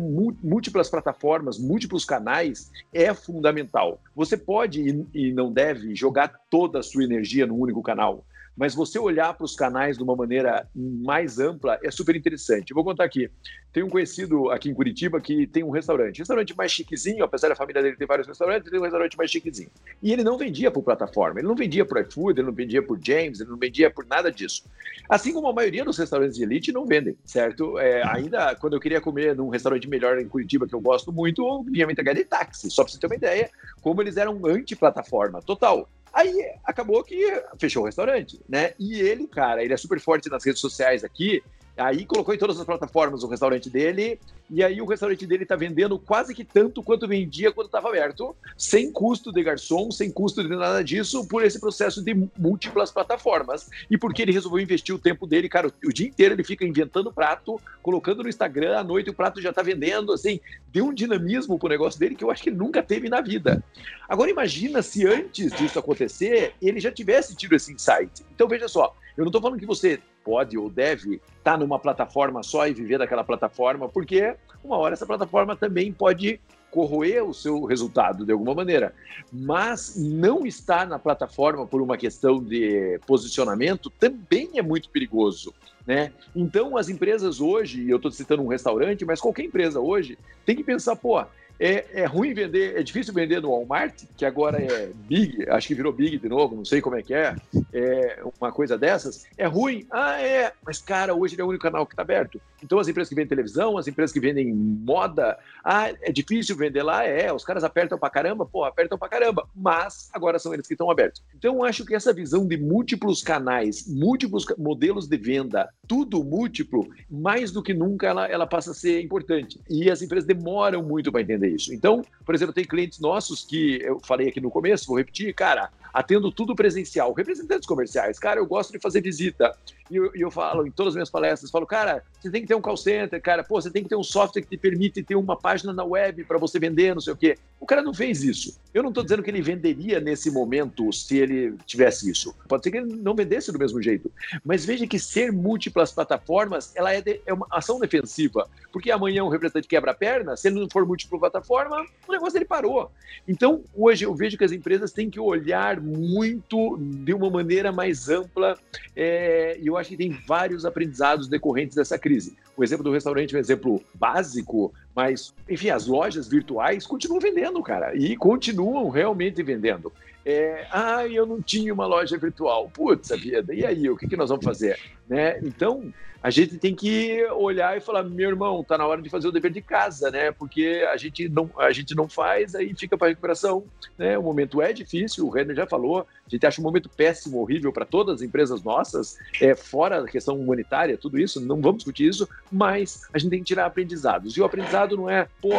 [0.43, 4.01] múltiplas plataformas, múltiplos canais é fundamental.
[4.15, 8.25] Você pode e, e não deve jogar toda a sua energia num único canal
[8.61, 12.71] mas você olhar para os canais de uma maneira mais ampla é super interessante.
[12.71, 13.31] Eu vou contar aqui.
[13.73, 16.19] Tem um conhecido aqui em Curitiba que tem um restaurante.
[16.19, 19.71] Restaurante mais chiquezinho, apesar da família dele ter vários restaurantes, tem um restaurante mais chiquezinho.
[20.03, 23.01] E ele não vendia por plataforma, ele não vendia por iFood, ele não vendia por
[23.03, 24.65] James, ele não vendia por nada disso.
[25.09, 27.79] Assim como a maioria dos restaurantes de elite não vendem, certo?
[27.79, 31.41] É, ainda quando eu queria comer num restaurante melhor em Curitiba, que eu gosto muito,
[31.41, 32.71] eu vinha me entregar de táxi.
[32.71, 35.89] Só para você ter uma ideia, como eles eram anti-plataforma, total.
[36.13, 38.75] Aí acabou que fechou o restaurante, né?
[38.79, 41.43] E ele, cara, ele é super forte nas redes sociais aqui.
[41.77, 44.19] Aí colocou em todas as plataformas o restaurante dele,
[44.51, 48.35] e aí o restaurante dele está vendendo quase que tanto quanto vendia quando estava aberto,
[48.59, 53.71] sem custo de garçom, sem custo de nada disso, por esse processo de múltiplas plataformas.
[53.89, 57.13] E porque ele resolveu investir o tempo dele, cara, o dia inteiro ele fica inventando
[57.13, 60.41] prato, colocando no Instagram, à noite o prato já está vendendo, assim,
[60.73, 63.63] deu um dinamismo pro negócio dele que eu acho que nunca teve na vida.
[64.09, 68.25] Agora imagina se antes disso acontecer, ele já tivesse tido esse insight.
[68.35, 71.79] Então veja só, eu não estou falando que você pode ou deve estar tá numa
[71.79, 77.35] plataforma só e viver daquela plataforma, porque uma hora essa plataforma também pode corroer o
[77.35, 78.95] seu resultado de alguma maneira.
[79.31, 85.53] Mas não estar na plataforma por uma questão de posicionamento também é muito perigoso.
[85.87, 86.13] Né?
[86.35, 90.65] Então, as empresas hoje, eu estou citando um restaurante, mas qualquer empresa hoje tem que
[90.65, 91.23] pensar, pô,
[91.61, 95.75] é, é ruim vender, é difícil vender no Walmart, que agora é Big, acho que
[95.75, 97.37] virou Big de novo, não sei como é que é,
[97.71, 99.27] é uma coisa dessas.
[99.37, 99.87] É ruim?
[99.91, 102.41] Ah, é, mas cara, hoje ele é o único canal que está aberto.
[102.63, 106.83] Então as empresas que vendem televisão, as empresas que vendem moda, ah, é difícil vender
[106.83, 107.05] lá?
[107.05, 110.73] É, os caras apertam pra caramba, pô, apertam pra caramba, mas agora são eles que
[110.73, 111.23] estão abertos.
[111.37, 117.53] Então acho que essa visão de múltiplos canais, múltiplos modelos de venda, tudo múltiplo, mais
[117.53, 119.61] do que nunca ela, ela passa a ser importante.
[119.69, 121.75] E as empresas demoram muito para entender isso.
[121.75, 125.71] Então, por exemplo, tem clientes nossos que eu falei aqui no começo, vou repetir, cara,
[125.93, 129.57] atendo tudo presencial, representantes comerciais, cara, eu gosto de fazer visita.
[129.91, 132.55] E eu, eu, falo em todas as minhas palestras, falo, cara, você tem que ter
[132.55, 135.17] um call center, cara, pô, você tem que ter um software que te permite ter
[135.17, 137.37] uma página na web para você vender, não sei o quê.
[137.59, 138.59] O cara não fez isso.
[138.73, 142.35] Eu não estou dizendo que ele venderia nesse momento se ele tivesse isso.
[142.49, 144.11] Pode ser que ele não vendesse do mesmo jeito.
[144.45, 148.49] Mas veja que ser múltiplas plataformas, ela é, de, é uma ação defensiva.
[148.73, 152.35] Porque amanhã o representante quebra a perna, se ele não for múltipla plataforma, o negócio
[152.35, 152.91] dele parou.
[153.27, 158.09] Então, hoje eu vejo que as empresas têm que olhar muito de uma maneira mais
[158.09, 158.57] ampla
[158.95, 162.37] é, e eu acho que tem vários aprendizados decorrentes dessa crise.
[162.57, 167.63] O exemplo do restaurante é um exemplo básico, mas, enfim, as lojas virtuais continuam vendendo,
[167.63, 169.93] cara, e continuam realmente vendendo.
[170.25, 172.71] É, ah, eu não tinha uma loja virtual.
[172.73, 174.79] Putz, vida, e aí, o que, que nós vamos fazer?
[175.09, 175.39] Né?
[175.43, 179.29] Então, a gente tem que olhar e falar, meu irmão, tá na hora de fazer
[179.29, 180.31] o dever de casa, né?
[180.31, 183.65] Porque a gente não, a gente não faz, aí fica para recuperação,
[183.97, 184.19] né?
[184.19, 187.73] O momento é difícil, o Renner já falou, a gente acha um momento péssimo, horrível
[187.73, 192.07] para todas as empresas nossas, é fora da questão humanitária, tudo isso, não vamos discutir
[192.07, 194.37] isso, mas a gente tem que tirar aprendizados.
[194.37, 195.51] E o aprendizado não é, pô,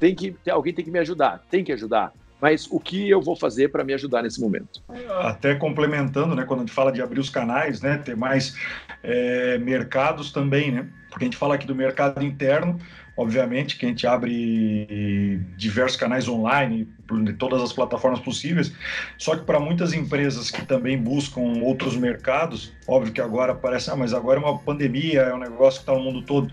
[0.00, 2.12] tem que alguém tem que me ajudar, tem que ajudar
[2.42, 4.82] mas o que eu vou fazer para me ajudar nesse momento?
[5.20, 8.56] Até complementando, né, quando a gente fala de abrir os canais, né, ter mais
[9.00, 12.80] é, mercados também, né, porque a gente fala aqui do mercado interno,
[13.16, 16.88] obviamente que a gente abre diversos canais online,
[17.24, 18.72] de todas as plataformas possíveis,
[19.18, 23.96] só que para muitas empresas que também buscam outros mercados, óbvio que agora parece, ah,
[23.96, 26.50] mas agora é uma pandemia, é um negócio que está no mundo todo.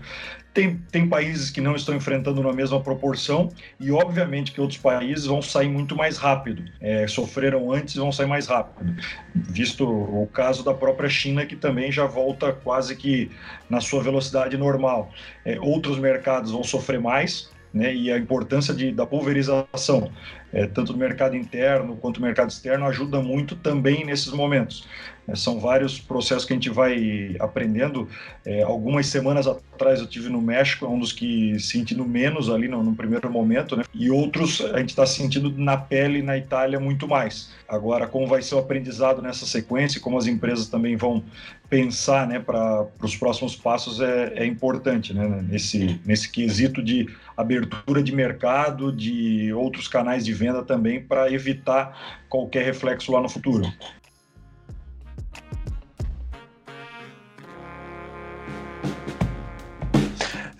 [0.52, 5.26] Tem, tem países que não estão enfrentando na mesma proporção e, obviamente, que outros países
[5.26, 6.64] vão sair muito mais rápido.
[6.80, 8.96] É, sofreram antes e vão sair mais rápido.
[9.34, 13.30] Visto o caso da própria China, que também já volta quase que
[13.68, 15.12] na sua velocidade normal.
[15.44, 20.10] É, outros mercados vão sofrer mais, né, e a importância de, da pulverização,
[20.52, 24.88] é, tanto do mercado interno quanto do mercado externo, ajuda muito também nesses momentos.
[25.28, 28.08] É, são vários processos que a gente vai aprendendo.
[28.44, 32.68] É, algumas semanas atrás eu tive no México, é um dos que sentindo menos ali
[32.68, 33.84] no, no primeiro momento, né?
[33.94, 37.52] e outros a gente está sentindo na pele na Itália muito mais.
[37.68, 41.22] Agora, como vai ser o aprendizado nessa sequência, como as empresas também vão
[41.68, 48.02] pensar né, para os próximos passos é, é importante né, nesse, nesse quesito de abertura
[48.02, 53.72] de mercado, de outros canais de venda também, para evitar qualquer reflexo lá no futuro.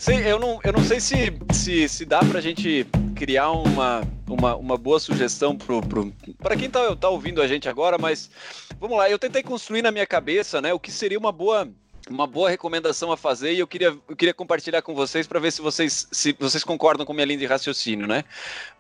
[0.01, 4.01] Sim, eu não, eu não sei se, se, se dá para a gente criar uma,
[4.27, 5.55] uma, uma boa sugestão
[6.39, 8.31] para quem está tá ouvindo a gente agora, mas
[8.81, 11.69] vamos lá, eu tentei construir na minha cabeça né, o que seria uma boa
[12.09, 15.53] uma boa recomendação a fazer e eu queria, eu queria compartilhar com vocês para ver
[15.53, 18.25] se vocês, se vocês concordam com minha linha de raciocínio, né?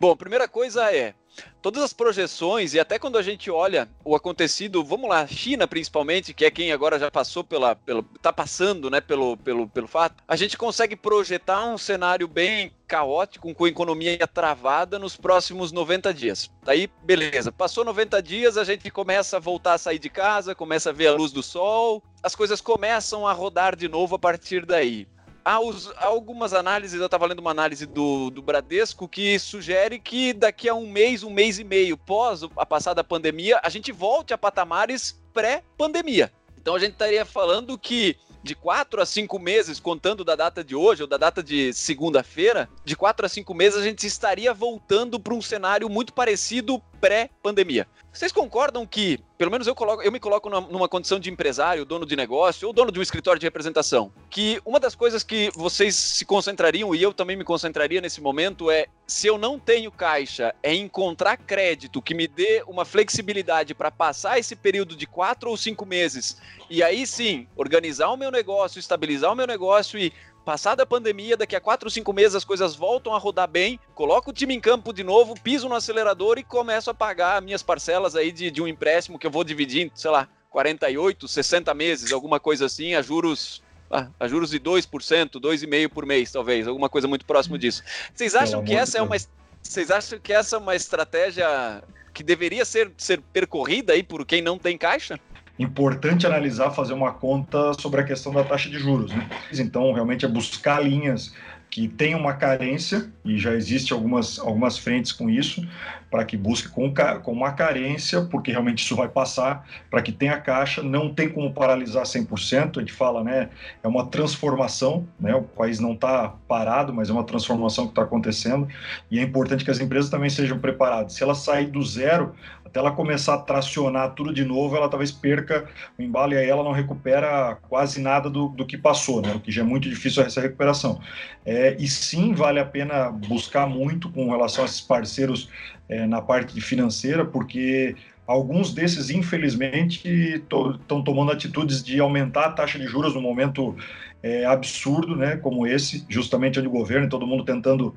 [0.00, 1.14] Bom, primeira coisa é
[1.60, 6.34] todas as projeções e até quando a gente olha o acontecido, vamos lá, China principalmente,
[6.34, 10.22] que é quem agora já passou pela, pelo, tá passando, né, pelo, pelo, pelo fato,
[10.26, 16.12] a gente consegue projetar um cenário bem caótico, com a economia travada nos próximos 90
[16.12, 16.50] dias.
[16.64, 20.90] Daí, beleza, passou 90 dias, a gente começa a voltar a sair de casa, começa
[20.90, 24.66] a ver a luz do sol, as coisas começam a rodar de novo a partir
[24.66, 25.06] daí
[25.44, 30.33] há, os, algumas análises, eu estava lendo uma análise do, do Bradesco que sugere que
[30.33, 34.33] daqui a um mês, um mês e meio pós a passada pandemia, a gente volte
[34.33, 36.33] a patamares pré-pandemia.
[36.61, 40.74] Então a gente estaria falando que de quatro a cinco meses, contando da data de
[40.74, 45.18] hoje ou da data de segunda-feira, de quatro a cinco meses a gente estaria voltando
[45.18, 47.87] para um cenário muito parecido pré-pandemia.
[48.12, 52.05] Vocês concordam que, pelo menos eu, coloco, eu me coloco numa condição de empresário, dono
[52.05, 55.94] de negócio ou dono de um escritório de representação, que uma das coisas que vocês
[55.94, 60.55] se concentrariam e eu também me concentraria nesse momento é se eu não tenho caixa,
[60.62, 65.57] é encontrar crédito que me dê uma flexibilidade para passar esse período de quatro ou
[65.57, 66.37] cinco meses
[66.68, 70.12] e aí sim organizar o meu negócio, estabilizar o meu negócio e
[70.44, 73.78] Passada a pandemia, daqui a 4 ou 5 meses as coisas voltam a rodar bem,
[73.94, 77.62] coloco o time em campo de novo, piso no acelerador e começo a pagar minhas
[77.62, 81.74] parcelas aí de, de um empréstimo que eu vou dividir em, sei lá, 48, 60
[81.74, 84.86] meses, alguma coisa assim, a juros ah, a juros de 2%,
[85.32, 87.82] 2,5% por mês, talvez, alguma coisa muito próximo disso.
[88.14, 89.16] Vocês acham que essa é uma
[89.62, 91.82] vocês acham que essa é uma estratégia
[92.14, 95.20] que deveria ser, ser percorrida aí por quem não tem caixa?
[95.60, 99.12] Importante analisar, fazer uma conta sobre a questão da taxa de juros.
[99.12, 99.28] Né?
[99.52, 101.34] Então, realmente é buscar linhas
[101.70, 105.64] que tenham uma carência, e já existe algumas, algumas frentes com isso,
[106.10, 106.92] para que busque com,
[107.22, 111.52] com uma carência, porque realmente isso vai passar, para que tenha caixa, não tem como
[111.52, 113.48] paralisar 100%, a gente fala, né,
[113.82, 118.02] é uma transformação, né, o país não está parado, mas é uma transformação que está
[118.02, 118.66] acontecendo,
[119.10, 121.14] e é importante que as empresas também sejam preparadas.
[121.14, 122.34] Se ela sair do zero,
[122.70, 125.68] até ela começar a tracionar tudo de novo, ela talvez perca
[125.98, 129.32] o embalo e aí ela não recupera quase nada do, do que passou, né?
[129.34, 131.00] o que já é muito difícil essa recuperação.
[131.44, 135.48] É, e sim, vale a pena buscar muito com relação a esses parceiros
[135.88, 142.52] é, na parte financeira, porque alguns desses, infelizmente, estão to tomando atitudes de aumentar a
[142.52, 143.76] taxa de juros no momento
[144.22, 147.94] é, absurdo, né, como esse, justamente onde o governo e todo mundo tentando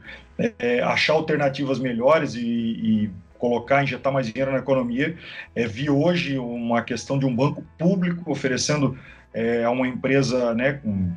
[0.58, 5.16] é, achar alternativas melhores e, e colocar, injetar mais dinheiro na economia.
[5.54, 8.98] É, vi hoje uma questão de um banco público oferecendo
[9.34, 11.12] é uma empresa né, com,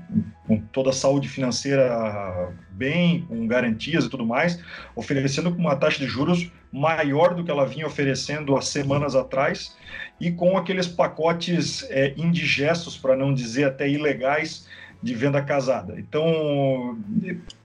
[0.47, 4.59] com toda a saúde financeira bem, com garantias e tudo mais,
[4.95, 9.77] oferecendo com uma taxa de juros maior do que ela vinha oferecendo há semanas atrás
[10.21, 14.67] e com aqueles pacotes é, indigestos, para não dizer até ilegais,
[15.03, 15.95] de venda casada.
[15.99, 16.99] Então,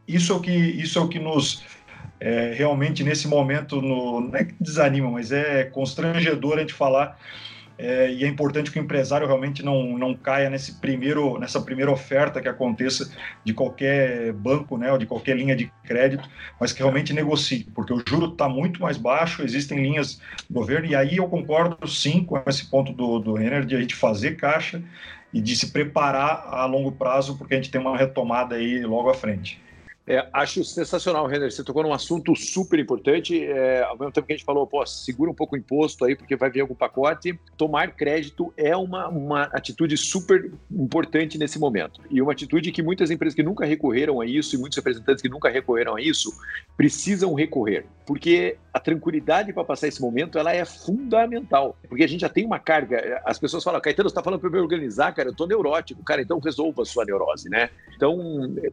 [0.08, 1.64] isso é o que, isso é o que nos
[2.20, 7.20] é, realmente nesse momento no, não é que desanima, mas é constrangedor a gente falar
[7.84, 11.92] é, e é importante que o empresário realmente não, não caia nesse primeiro, nessa primeira
[11.92, 13.12] oferta que aconteça
[13.44, 17.92] de qualquer banco, né, ou de qualquer linha de crédito, mas que realmente negocie, porque
[17.92, 22.24] o juro está muito mais baixo, existem linhas do governo, e aí eu concordo sim
[22.24, 24.80] com esse ponto do, do Renner de a gente fazer caixa
[25.34, 29.10] e de se preparar a longo prazo, porque a gente tem uma retomada aí logo
[29.10, 29.60] à frente.
[30.08, 31.52] É, acho sensacional, Renner.
[31.52, 33.46] Você tocou num assunto super importante.
[33.46, 36.16] É, ao mesmo tempo que a gente falou, pô, segura um pouco o imposto aí,
[36.16, 37.40] porque vai vir algum pacote.
[37.56, 42.02] Tomar crédito é uma, uma atitude super importante nesse momento.
[42.10, 45.30] E uma atitude que muitas empresas que nunca recorreram a isso, e muitos representantes que
[45.30, 46.34] nunca recorreram a isso,
[46.76, 47.86] precisam recorrer.
[48.06, 51.78] Porque a tranquilidade para passar esse momento ela é fundamental.
[51.88, 53.22] Porque a gente já tem uma carga.
[53.24, 56.04] As pessoas falam, Caetano, você está falando para me organizar, cara, eu estou neurótico.
[56.04, 57.70] Cara, então resolva a sua neurose, né?
[57.96, 58.18] Então,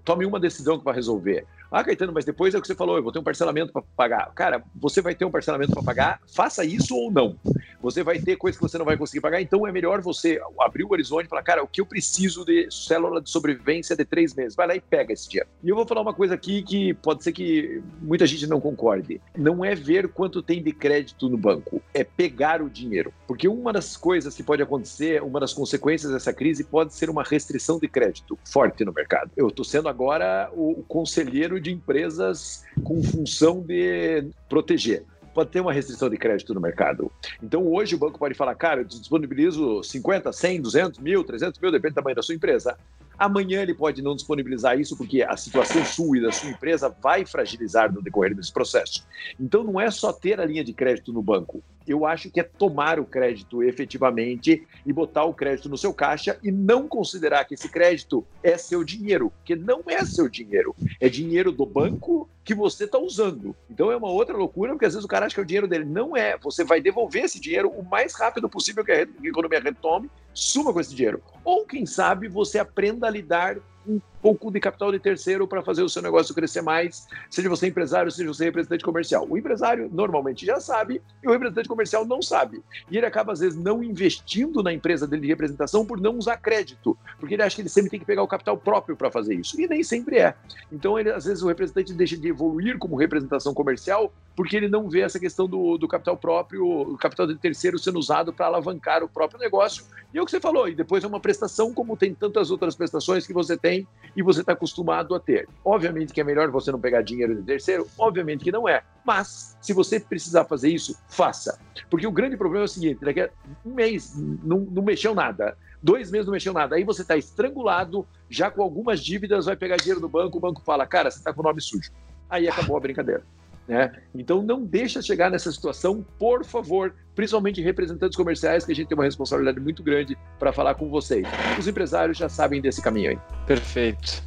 [0.05, 1.58] tome uma decisão que vai resolver resolver.
[1.71, 3.83] Ah, Caetano, mas depois é o que você falou, eu vou ter um parcelamento para
[3.95, 4.33] pagar.
[4.35, 7.37] Cara, você vai ter um parcelamento para pagar, faça isso ou não.
[7.81, 10.85] Você vai ter coisa que você não vai conseguir pagar, então é melhor você abrir
[10.85, 14.35] o horizonte e falar, cara, o que eu preciso de célula de sobrevivência de três
[14.35, 14.57] meses?
[14.57, 15.49] Vai lá e pega esse dinheiro.
[15.63, 19.21] E eu vou falar uma coisa aqui que pode ser que muita gente não concorde.
[19.37, 23.13] Não é ver quanto tem de crédito no banco, é pegar o dinheiro.
[23.27, 27.23] Porque uma das coisas que pode acontecer, uma das consequências dessa crise pode ser uma
[27.23, 29.31] restrição de crédito forte no mercado.
[29.37, 35.05] Eu estou sendo agora o conselheiro de empresas com função de proteger
[35.39, 37.13] pode ter uma restrição de crédito no mercado.
[37.41, 41.71] Então, hoje o banco pode falar, cara, eu disponibilizo 50, 100, 200 mil, 300 mil,
[41.71, 42.77] depende do tamanho da sua empresa.
[43.17, 47.25] Amanhã ele pode não disponibilizar isso porque a situação sua e da sua empresa vai
[47.25, 49.07] fragilizar no decorrer desse processo.
[49.39, 51.63] Então, não é só ter a linha de crédito no banco
[51.93, 56.39] eu acho que é tomar o crédito efetivamente e botar o crédito no seu caixa
[56.43, 61.09] e não considerar que esse crédito é seu dinheiro, porque não é seu dinheiro, é
[61.09, 63.55] dinheiro do banco que você está usando.
[63.71, 65.69] Então é uma outra loucura, porque às vezes o cara acha que é o dinheiro
[65.69, 65.85] dele.
[65.85, 66.39] Não é.
[66.39, 70.81] Você vai devolver esse dinheiro o mais rápido possível que a economia retome, suma com
[70.81, 71.23] esse dinheiro.
[71.45, 75.83] Ou, quem sabe, você aprenda a lidar um pouco de capital de terceiro para fazer
[75.83, 79.27] o seu negócio crescer mais, seja você empresário, seja você representante comercial.
[79.29, 82.63] O empresário normalmente já sabe e o representante comercial não sabe.
[82.91, 86.37] E ele acaba, às vezes, não investindo na empresa dele de representação por não usar
[86.37, 89.35] crédito, porque ele acha que ele sempre tem que pegar o capital próprio para fazer
[89.35, 89.61] isso.
[89.61, 90.35] E nem sempre é.
[90.73, 94.89] Então, ele, às vezes, o representante deixa de evoluir como representação comercial porque ele não
[94.89, 99.03] vê essa questão do, do capital próprio, o capital de terceiro sendo usado para alavancar
[99.03, 99.85] o próprio negócio.
[100.15, 102.77] E é o que você falou, e depois é uma prestação, como tem tantas outras
[102.77, 103.85] prestações que você tem
[104.17, 105.49] e você está acostumado a ter.
[105.65, 108.83] Obviamente que é melhor você não pegar dinheiro de terceiro, obviamente que não é.
[109.05, 111.59] Mas, se você precisar fazer isso, faça.
[111.89, 113.31] Porque o grande problema é o seguinte: daqui a
[113.65, 115.57] um mês não, não mexeu nada.
[115.83, 116.77] Dois meses não mexeu nada.
[116.77, 120.61] Aí você está estrangulado, já com algumas dívidas, vai pegar dinheiro do banco, o banco
[120.63, 121.91] fala, cara, você está com o nome sujo.
[122.29, 123.23] Aí acabou a brincadeira.
[123.69, 123.93] Né?
[124.15, 128.97] Então não deixa chegar nessa situação, por favor, principalmente representantes comerciais, que a gente tem
[128.97, 131.27] uma responsabilidade muito grande para falar com vocês.
[131.59, 133.19] Os empresários já sabem desse caminho aí.
[133.47, 134.27] Perfeito.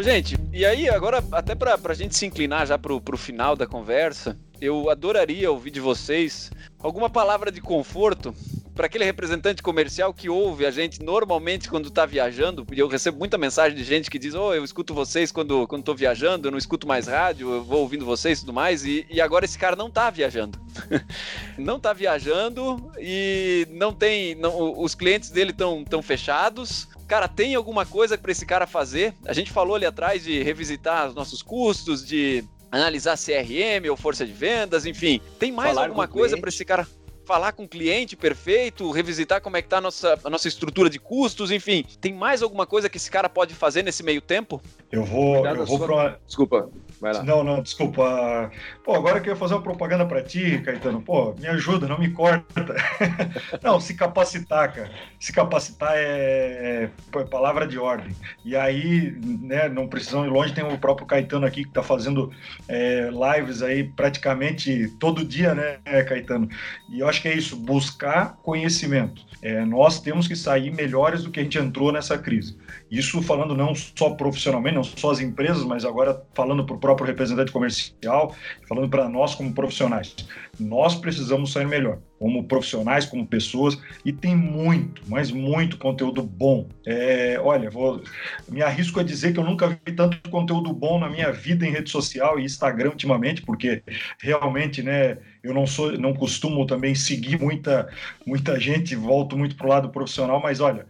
[0.00, 3.66] Gente, e aí agora, até para a gente se inclinar já para o final da
[3.66, 8.32] conversa, eu adoraria ouvir de vocês alguma palavra de conforto
[8.78, 13.18] para aquele representante comercial que ouve a gente normalmente quando está viajando, e eu recebo
[13.18, 16.58] muita mensagem de gente que diz: Oh, eu escuto vocês quando estou viajando, eu não
[16.58, 19.74] escuto mais rádio, eu vou ouvindo vocês e tudo mais, e, e agora esse cara
[19.74, 20.56] não está viajando.
[21.58, 24.36] não está viajando e não tem.
[24.36, 29.12] Não, os clientes dele estão tão fechados, cara, tem alguma coisa para esse cara fazer?
[29.26, 34.24] A gente falou ali atrás de revisitar os nossos custos, de analisar CRM ou força
[34.24, 35.20] de vendas, enfim.
[35.36, 36.86] Tem mais Falar alguma coisa para esse cara?
[37.28, 40.88] Falar com o cliente perfeito, revisitar como é que tá a nossa, a nossa estrutura
[40.88, 41.84] de custos, enfim.
[42.00, 44.62] Tem mais alguma coisa que esse cara pode fazer nesse meio tempo?
[44.90, 46.18] Eu vou, eu vou sua...
[46.26, 47.22] Desculpa, vai lá.
[47.22, 48.50] Não, não, desculpa.
[48.84, 51.98] Pô, agora que eu ia fazer uma propaganda para ti, Caetano, pô, me ajuda, não
[51.98, 52.74] me corta.
[53.62, 54.90] não, se capacitar, cara.
[55.18, 58.14] Se capacitar é, é palavra de ordem.
[58.44, 62.32] E aí, né, não precisam ir longe, tem o próprio Caetano aqui que tá fazendo
[62.66, 66.48] é, lives aí praticamente todo dia, né, Caetano?
[66.90, 69.28] E eu acho que é isso, buscar conhecimento.
[69.40, 72.56] É, nós temos que sair melhores do que a gente entrou nessa crise.
[72.90, 77.06] Isso falando não só profissionalmente, não só as empresas, mas agora falando para o próprio
[77.06, 78.34] representante comercial,
[78.66, 80.14] falando para nós como profissionais.
[80.58, 86.68] Nós precisamos sair melhor, como profissionais, como pessoas, e tem muito, mas muito conteúdo bom.
[86.86, 88.02] É, olha, vou,
[88.48, 91.70] me arrisco a dizer que eu nunca vi tanto conteúdo bom na minha vida em
[91.70, 93.82] rede social e Instagram ultimamente, porque
[94.20, 97.88] realmente, né, eu não sou, não costumo também seguir muita,
[98.26, 100.86] muita gente, volto muito para o lado profissional, mas olha,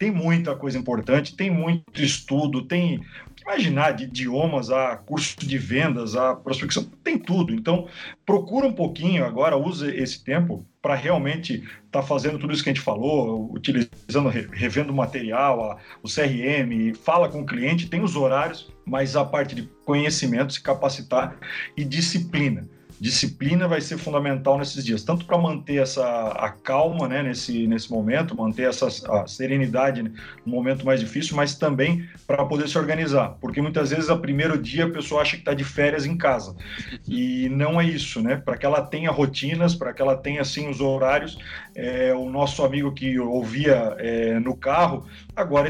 [0.00, 3.02] tem muita coisa importante, tem muito estudo, tem
[3.42, 7.52] imaginar de idiomas a curso de vendas, a prospecção, tem tudo.
[7.52, 7.86] Então,
[8.24, 12.70] procura um pouquinho agora, use esse tempo para realmente estar tá fazendo tudo isso que
[12.70, 18.16] a gente falou, utilizando, revendo material, a, o CRM, fala com o cliente, tem os
[18.16, 21.36] horários, mas a parte de conhecimento, se capacitar
[21.76, 22.66] e disciplina
[23.00, 27.90] disciplina vai ser fundamental nesses dias, tanto para manter essa a calma né, nesse, nesse
[27.90, 30.12] momento, manter essa a serenidade no
[30.44, 34.84] momento mais difícil, mas também para poder se organizar, porque muitas vezes a primeiro dia
[34.84, 36.54] a pessoa acha que está de férias em casa
[37.08, 38.36] e não é isso, né?
[38.36, 41.38] Para que ela tenha rotinas, para que ela tenha assim os horários,
[41.74, 45.68] é, o nosso amigo que ouvia é, no carro agora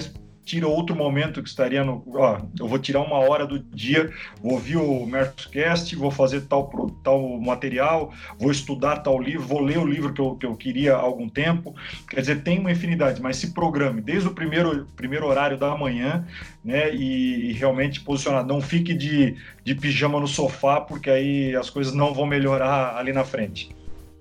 [0.51, 2.03] tira outro momento que estaria no.
[2.12, 4.11] Ó, eu vou tirar uma hora do dia,
[4.42, 6.68] vou ouvir o Mercoscast, vou fazer tal,
[7.05, 10.96] tal material, vou estudar tal livro, vou ler o livro que eu, que eu queria
[10.96, 11.72] há algum tempo.
[12.09, 16.26] Quer dizer, tem uma infinidade, mas se programe desde o primeiro, primeiro horário da manhã,
[16.64, 16.92] né?
[16.92, 18.44] E, e realmente posicionar.
[18.44, 23.12] Não fique de, de pijama no sofá, porque aí as coisas não vão melhorar ali
[23.12, 23.70] na frente.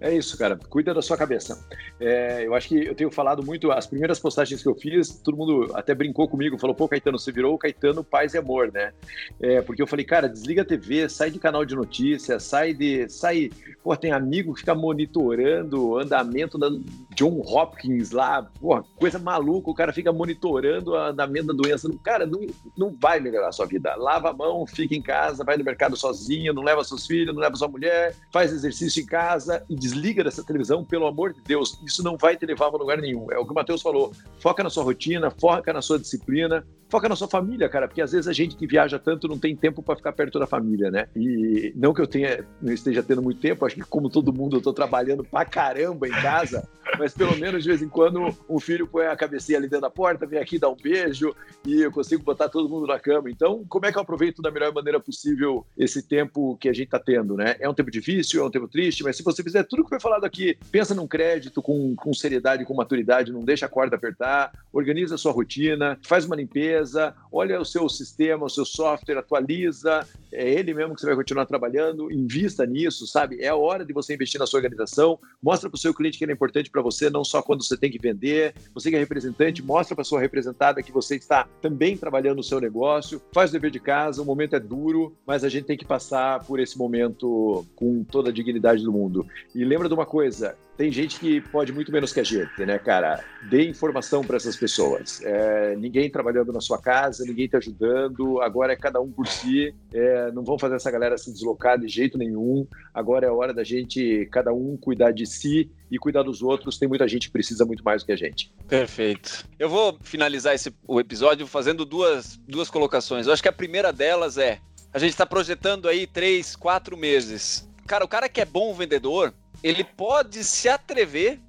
[0.02, 0.58] É isso, cara.
[0.70, 1.66] Cuida da sua cabeça.
[2.00, 5.36] É, eu acho que eu tenho falado muito, as primeiras postagens que eu fiz, todo
[5.36, 8.94] mundo até brincou comigo, falou, pô, Caetano, você virou o Caetano Paz e Amor, né?
[9.42, 13.10] É, porque eu falei, cara, desliga a TV, sai de canal de notícias, sai de.
[13.10, 13.50] sai.
[13.84, 16.70] Pô, tem amigo que fica monitorando o andamento da
[17.16, 21.90] John Hopkins lá, pô, coisa maluca, o cara fica monitorando o andamento da doença.
[22.04, 22.40] Cara, não,
[22.78, 23.96] não vai melhorar a sua vida.
[23.96, 27.42] Lava a mão, fica em casa, vai no mercado sozinho, não leva seus filhos, não
[27.42, 31.80] leva sua mulher, faz exercício em casa e desliga dessa televisão, pelo amor de Deus.
[31.86, 33.32] Isso não vai te levar a lugar nenhum.
[33.32, 34.12] É o que o Matheus falou.
[34.40, 38.12] Foca na sua rotina, foca na sua disciplina, foca na sua família, cara, porque às
[38.12, 41.08] vezes a gente que viaja tanto não tem tempo para ficar perto da família, né?
[41.16, 44.58] E não que eu tenha, não esteja tendo muito tempo, acho que como todo mundo
[44.58, 46.68] eu tô trabalhando pra caramba em casa,
[46.98, 49.90] mas pelo menos de vez em quando um filho põe a cabecinha ali dentro da
[49.90, 51.36] porta, vem aqui dar um beijo
[51.66, 53.30] e eu consigo botar todo mundo na cama.
[53.30, 56.90] Então, como é que eu aproveito da melhor maneira possível esse tempo que a gente
[56.90, 57.56] tá tendo, né?
[57.60, 60.00] É um tempo difícil, é um tempo triste, mas se você fizer tudo que foi
[60.00, 64.52] falado aqui, pensa num crédito com, com seriedade, com maturidade, não deixa a corda apertar,
[64.72, 70.06] organiza a sua rotina, faz uma limpeza, olha o seu sistema, o seu software, atualiza,
[70.32, 73.42] é ele mesmo que você vai continuar trabalhando, invista nisso, sabe?
[73.42, 76.24] É a hora de você investir na sua organização, mostra para o seu cliente que
[76.24, 79.00] ele é importante para você, não só quando você tem que vender, você que é
[79.00, 83.54] representante, mostra para sua representada que você está também trabalhando no seu negócio, faz o
[83.54, 86.78] dever de casa, o momento é duro, mas a gente tem que passar por esse
[86.78, 89.26] momento com toda a dignidade do mundo.
[89.54, 92.80] E lembra de uma coisa, tem gente que pode muito menos que a gente, né,
[92.80, 93.24] cara?
[93.50, 95.22] Dê informação para essas pessoas.
[95.24, 99.76] É, ninguém trabalhando na sua casa, ninguém te ajudando, agora é cada um por si.
[99.94, 102.66] É, não vão fazer essa galera se deslocar de jeito nenhum.
[102.94, 106.80] Agora é hora da gente, cada um, cuidar de si e cuidar dos outros.
[106.80, 108.52] Tem muita gente que precisa muito mais do que a gente.
[108.68, 109.46] Perfeito.
[109.60, 113.28] Eu vou finalizar esse, o episódio fazendo duas, duas colocações.
[113.28, 114.60] Eu acho que a primeira delas é:
[114.92, 117.70] a gente está projetando aí três, quatro meses.
[117.86, 119.34] Cara, o cara que é bom vendedor,
[119.64, 121.40] ele pode se atrever,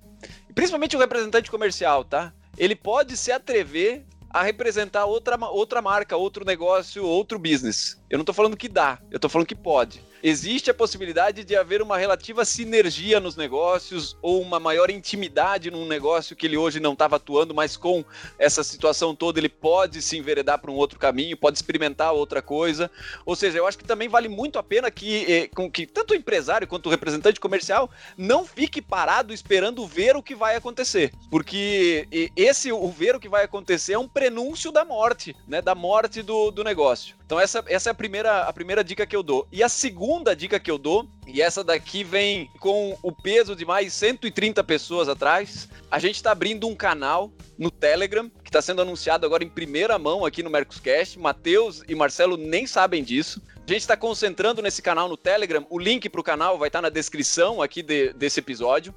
[0.55, 2.33] principalmente o representante comercial, tá?
[2.57, 8.01] Ele pode se atrever a representar outra, outra marca, outro negócio, outro business.
[8.09, 11.57] Eu não tô falando que dá, eu tô falando que pode existe a possibilidade de
[11.57, 16.81] haver uma relativa sinergia nos negócios ou uma maior intimidade num negócio que ele hoje
[16.81, 18.05] não estava atuando, mas com
[18.39, 22.91] essa situação toda ele pode se enveredar para um outro caminho, pode experimentar outra coisa.
[23.25, 26.13] Ou seja, eu acho que também vale muito a pena que, eh, com que tanto
[26.13, 31.13] o empresário quanto o representante comercial não fique parado esperando ver o que vai acontecer,
[31.31, 32.07] porque
[32.37, 36.23] esse o ver o que vai acontecer é um prenúncio da morte, né, da morte
[36.23, 37.20] do, do negócio.
[37.31, 39.47] Então essa, essa é a primeira, a primeira dica que eu dou.
[39.53, 43.65] E a segunda dica que eu dou, e essa daqui vem com o peso de
[43.65, 48.83] mais 130 pessoas atrás, a gente está abrindo um canal no Telegram, que está sendo
[48.83, 51.21] anunciado agora em primeira mão aqui no Mercoscast.
[51.21, 53.41] Matheus e Marcelo nem sabem disso.
[53.59, 55.65] A gente está concentrando nesse canal no Telegram.
[55.71, 58.93] O link para o canal vai estar tá na descrição aqui de, desse episódio.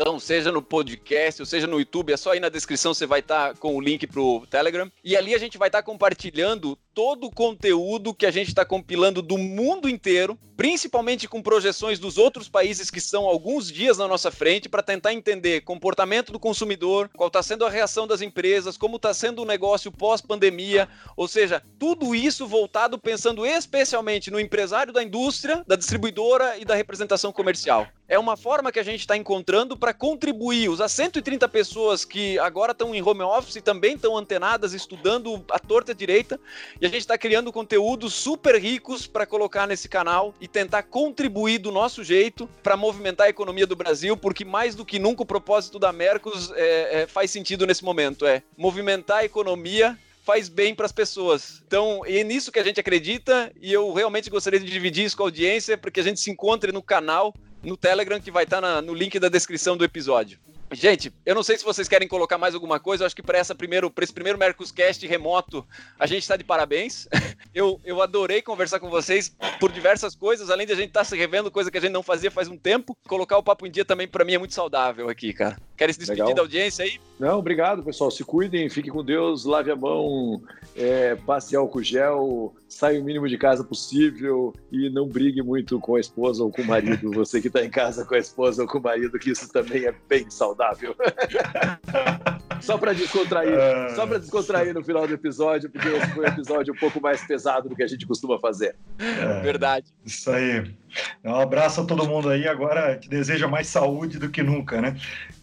[0.00, 3.18] Então, seja no podcast, ou seja no YouTube, é só ir na descrição, você vai
[3.18, 4.88] estar tá com o link para o Telegram.
[5.02, 8.64] E ali a gente vai estar tá compartilhando todo o conteúdo que a gente está
[8.64, 14.08] compilando do mundo inteiro, principalmente com projeções dos outros países que são alguns dias na
[14.08, 18.76] nossa frente, para tentar entender comportamento do consumidor, qual está sendo a reação das empresas,
[18.76, 24.92] como está sendo o negócio pós-pandemia, ou seja, tudo isso voltado pensando especialmente no empresário
[24.92, 27.86] da indústria, da distribuidora e da representação comercial.
[28.08, 30.70] É uma forma que a gente está encontrando para contribuir.
[30.70, 35.94] Os 130 pessoas que agora estão em home office também estão antenadas, estudando a torta
[35.94, 36.40] direita,
[36.80, 41.70] e gente está criando conteúdos super ricos para colocar nesse canal e tentar contribuir do
[41.70, 45.78] nosso jeito para movimentar a economia do Brasil, porque mais do que nunca o propósito
[45.78, 50.84] da Mercos é, é, faz sentido nesse momento, é movimentar a economia faz bem para
[50.84, 51.62] as pessoas.
[51.66, 55.22] Então, é nisso que a gente acredita e eu realmente gostaria de dividir isso com
[55.22, 58.60] a audiência para que a gente se encontre no canal, no Telegram, que vai estar
[58.60, 60.38] tá no link da descrição do episódio.
[60.72, 63.02] Gente, eu não sei se vocês querem colocar mais alguma coisa.
[63.02, 65.66] Eu acho que para essa primeiro, esse primeiro Mercoscast remoto,
[65.98, 67.08] a gente está de parabéns.
[67.54, 71.04] Eu, eu adorei conversar com vocês por diversas coisas, além de a gente estar tá
[71.04, 72.96] se revendo, coisa que a gente não fazia faz um tempo.
[73.08, 75.56] Colocar o papo em dia também para mim é muito saudável aqui, cara.
[75.76, 76.36] Querem se despedir Legal.
[76.36, 77.00] da audiência aí?
[77.18, 78.10] Não, obrigado, pessoal.
[78.10, 80.42] Se cuidem, fiquem com Deus, lave a mão,
[80.76, 85.96] é, passe álcool gel, saia o mínimo de casa possível e não brigue muito com
[85.96, 87.10] a esposa ou com o marido.
[87.12, 89.86] Você que está em casa com a esposa ou com o marido, que isso também
[89.86, 90.57] é bem saudável.
[92.60, 93.94] só para descontrair, uh...
[93.94, 97.24] só para descontrair no final do episódio, porque esse foi um episódio um pouco mais
[97.26, 98.76] pesado do que a gente costuma fazer.
[98.98, 99.86] É, Verdade.
[100.04, 100.74] Isso aí.
[101.24, 102.46] Um abraço a todo mundo aí.
[102.46, 104.96] Agora que deseja mais saúde do que nunca, né?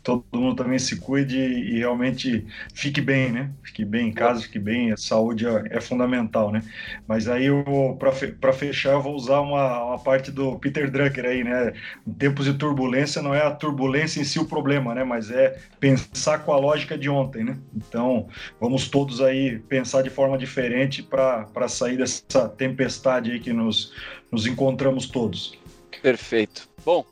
[0.06, 3.50] todo mundo também se cuide e realmente fique bem, né?
[3.64, 6.62] Fique bem em casa, fique bem, a saúde é, é fundamental, né?
[7.08, 7.48] Mas aí,
[8.40, 11.74] para fechar, eu vou usar uma, uma parte do Peter Drucker aí, né?
[12.08, 15.04] Em tempos de turbulência, não é a turbulência em si o problema, né?
[15.04, 17.58] Mas é pensar com a lógica de ontem, né?
[17.76, 18.28] Então,
[18.62, 23.92] vamos todos aí pensar de forma diferente para sair dessa tempestade aí que nos,
[24.36, 25.58] nos encontramos todos.
[26.02, 26.68] Perfeito.
[26.86, 27.06] Bom,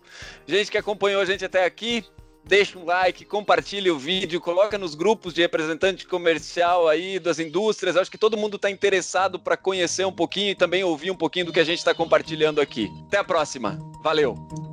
[0.47, 2.05] gente que acompanhou a gente até aqui,
[2.43, 7.97] deixa um like, compartilhe o vídeo, coloca nos grupos de representante comercial aí das indústrias.
[7.97, 11.47] Acho que todo mundo está interessado para conhecer um pouquinho e também ouvir um pouquinho
[11.47, 12.91] do que a gente está compartilhando aqui.
[13.07, 13.79] Até a próxima.
[14.03, 14.72] Valeu!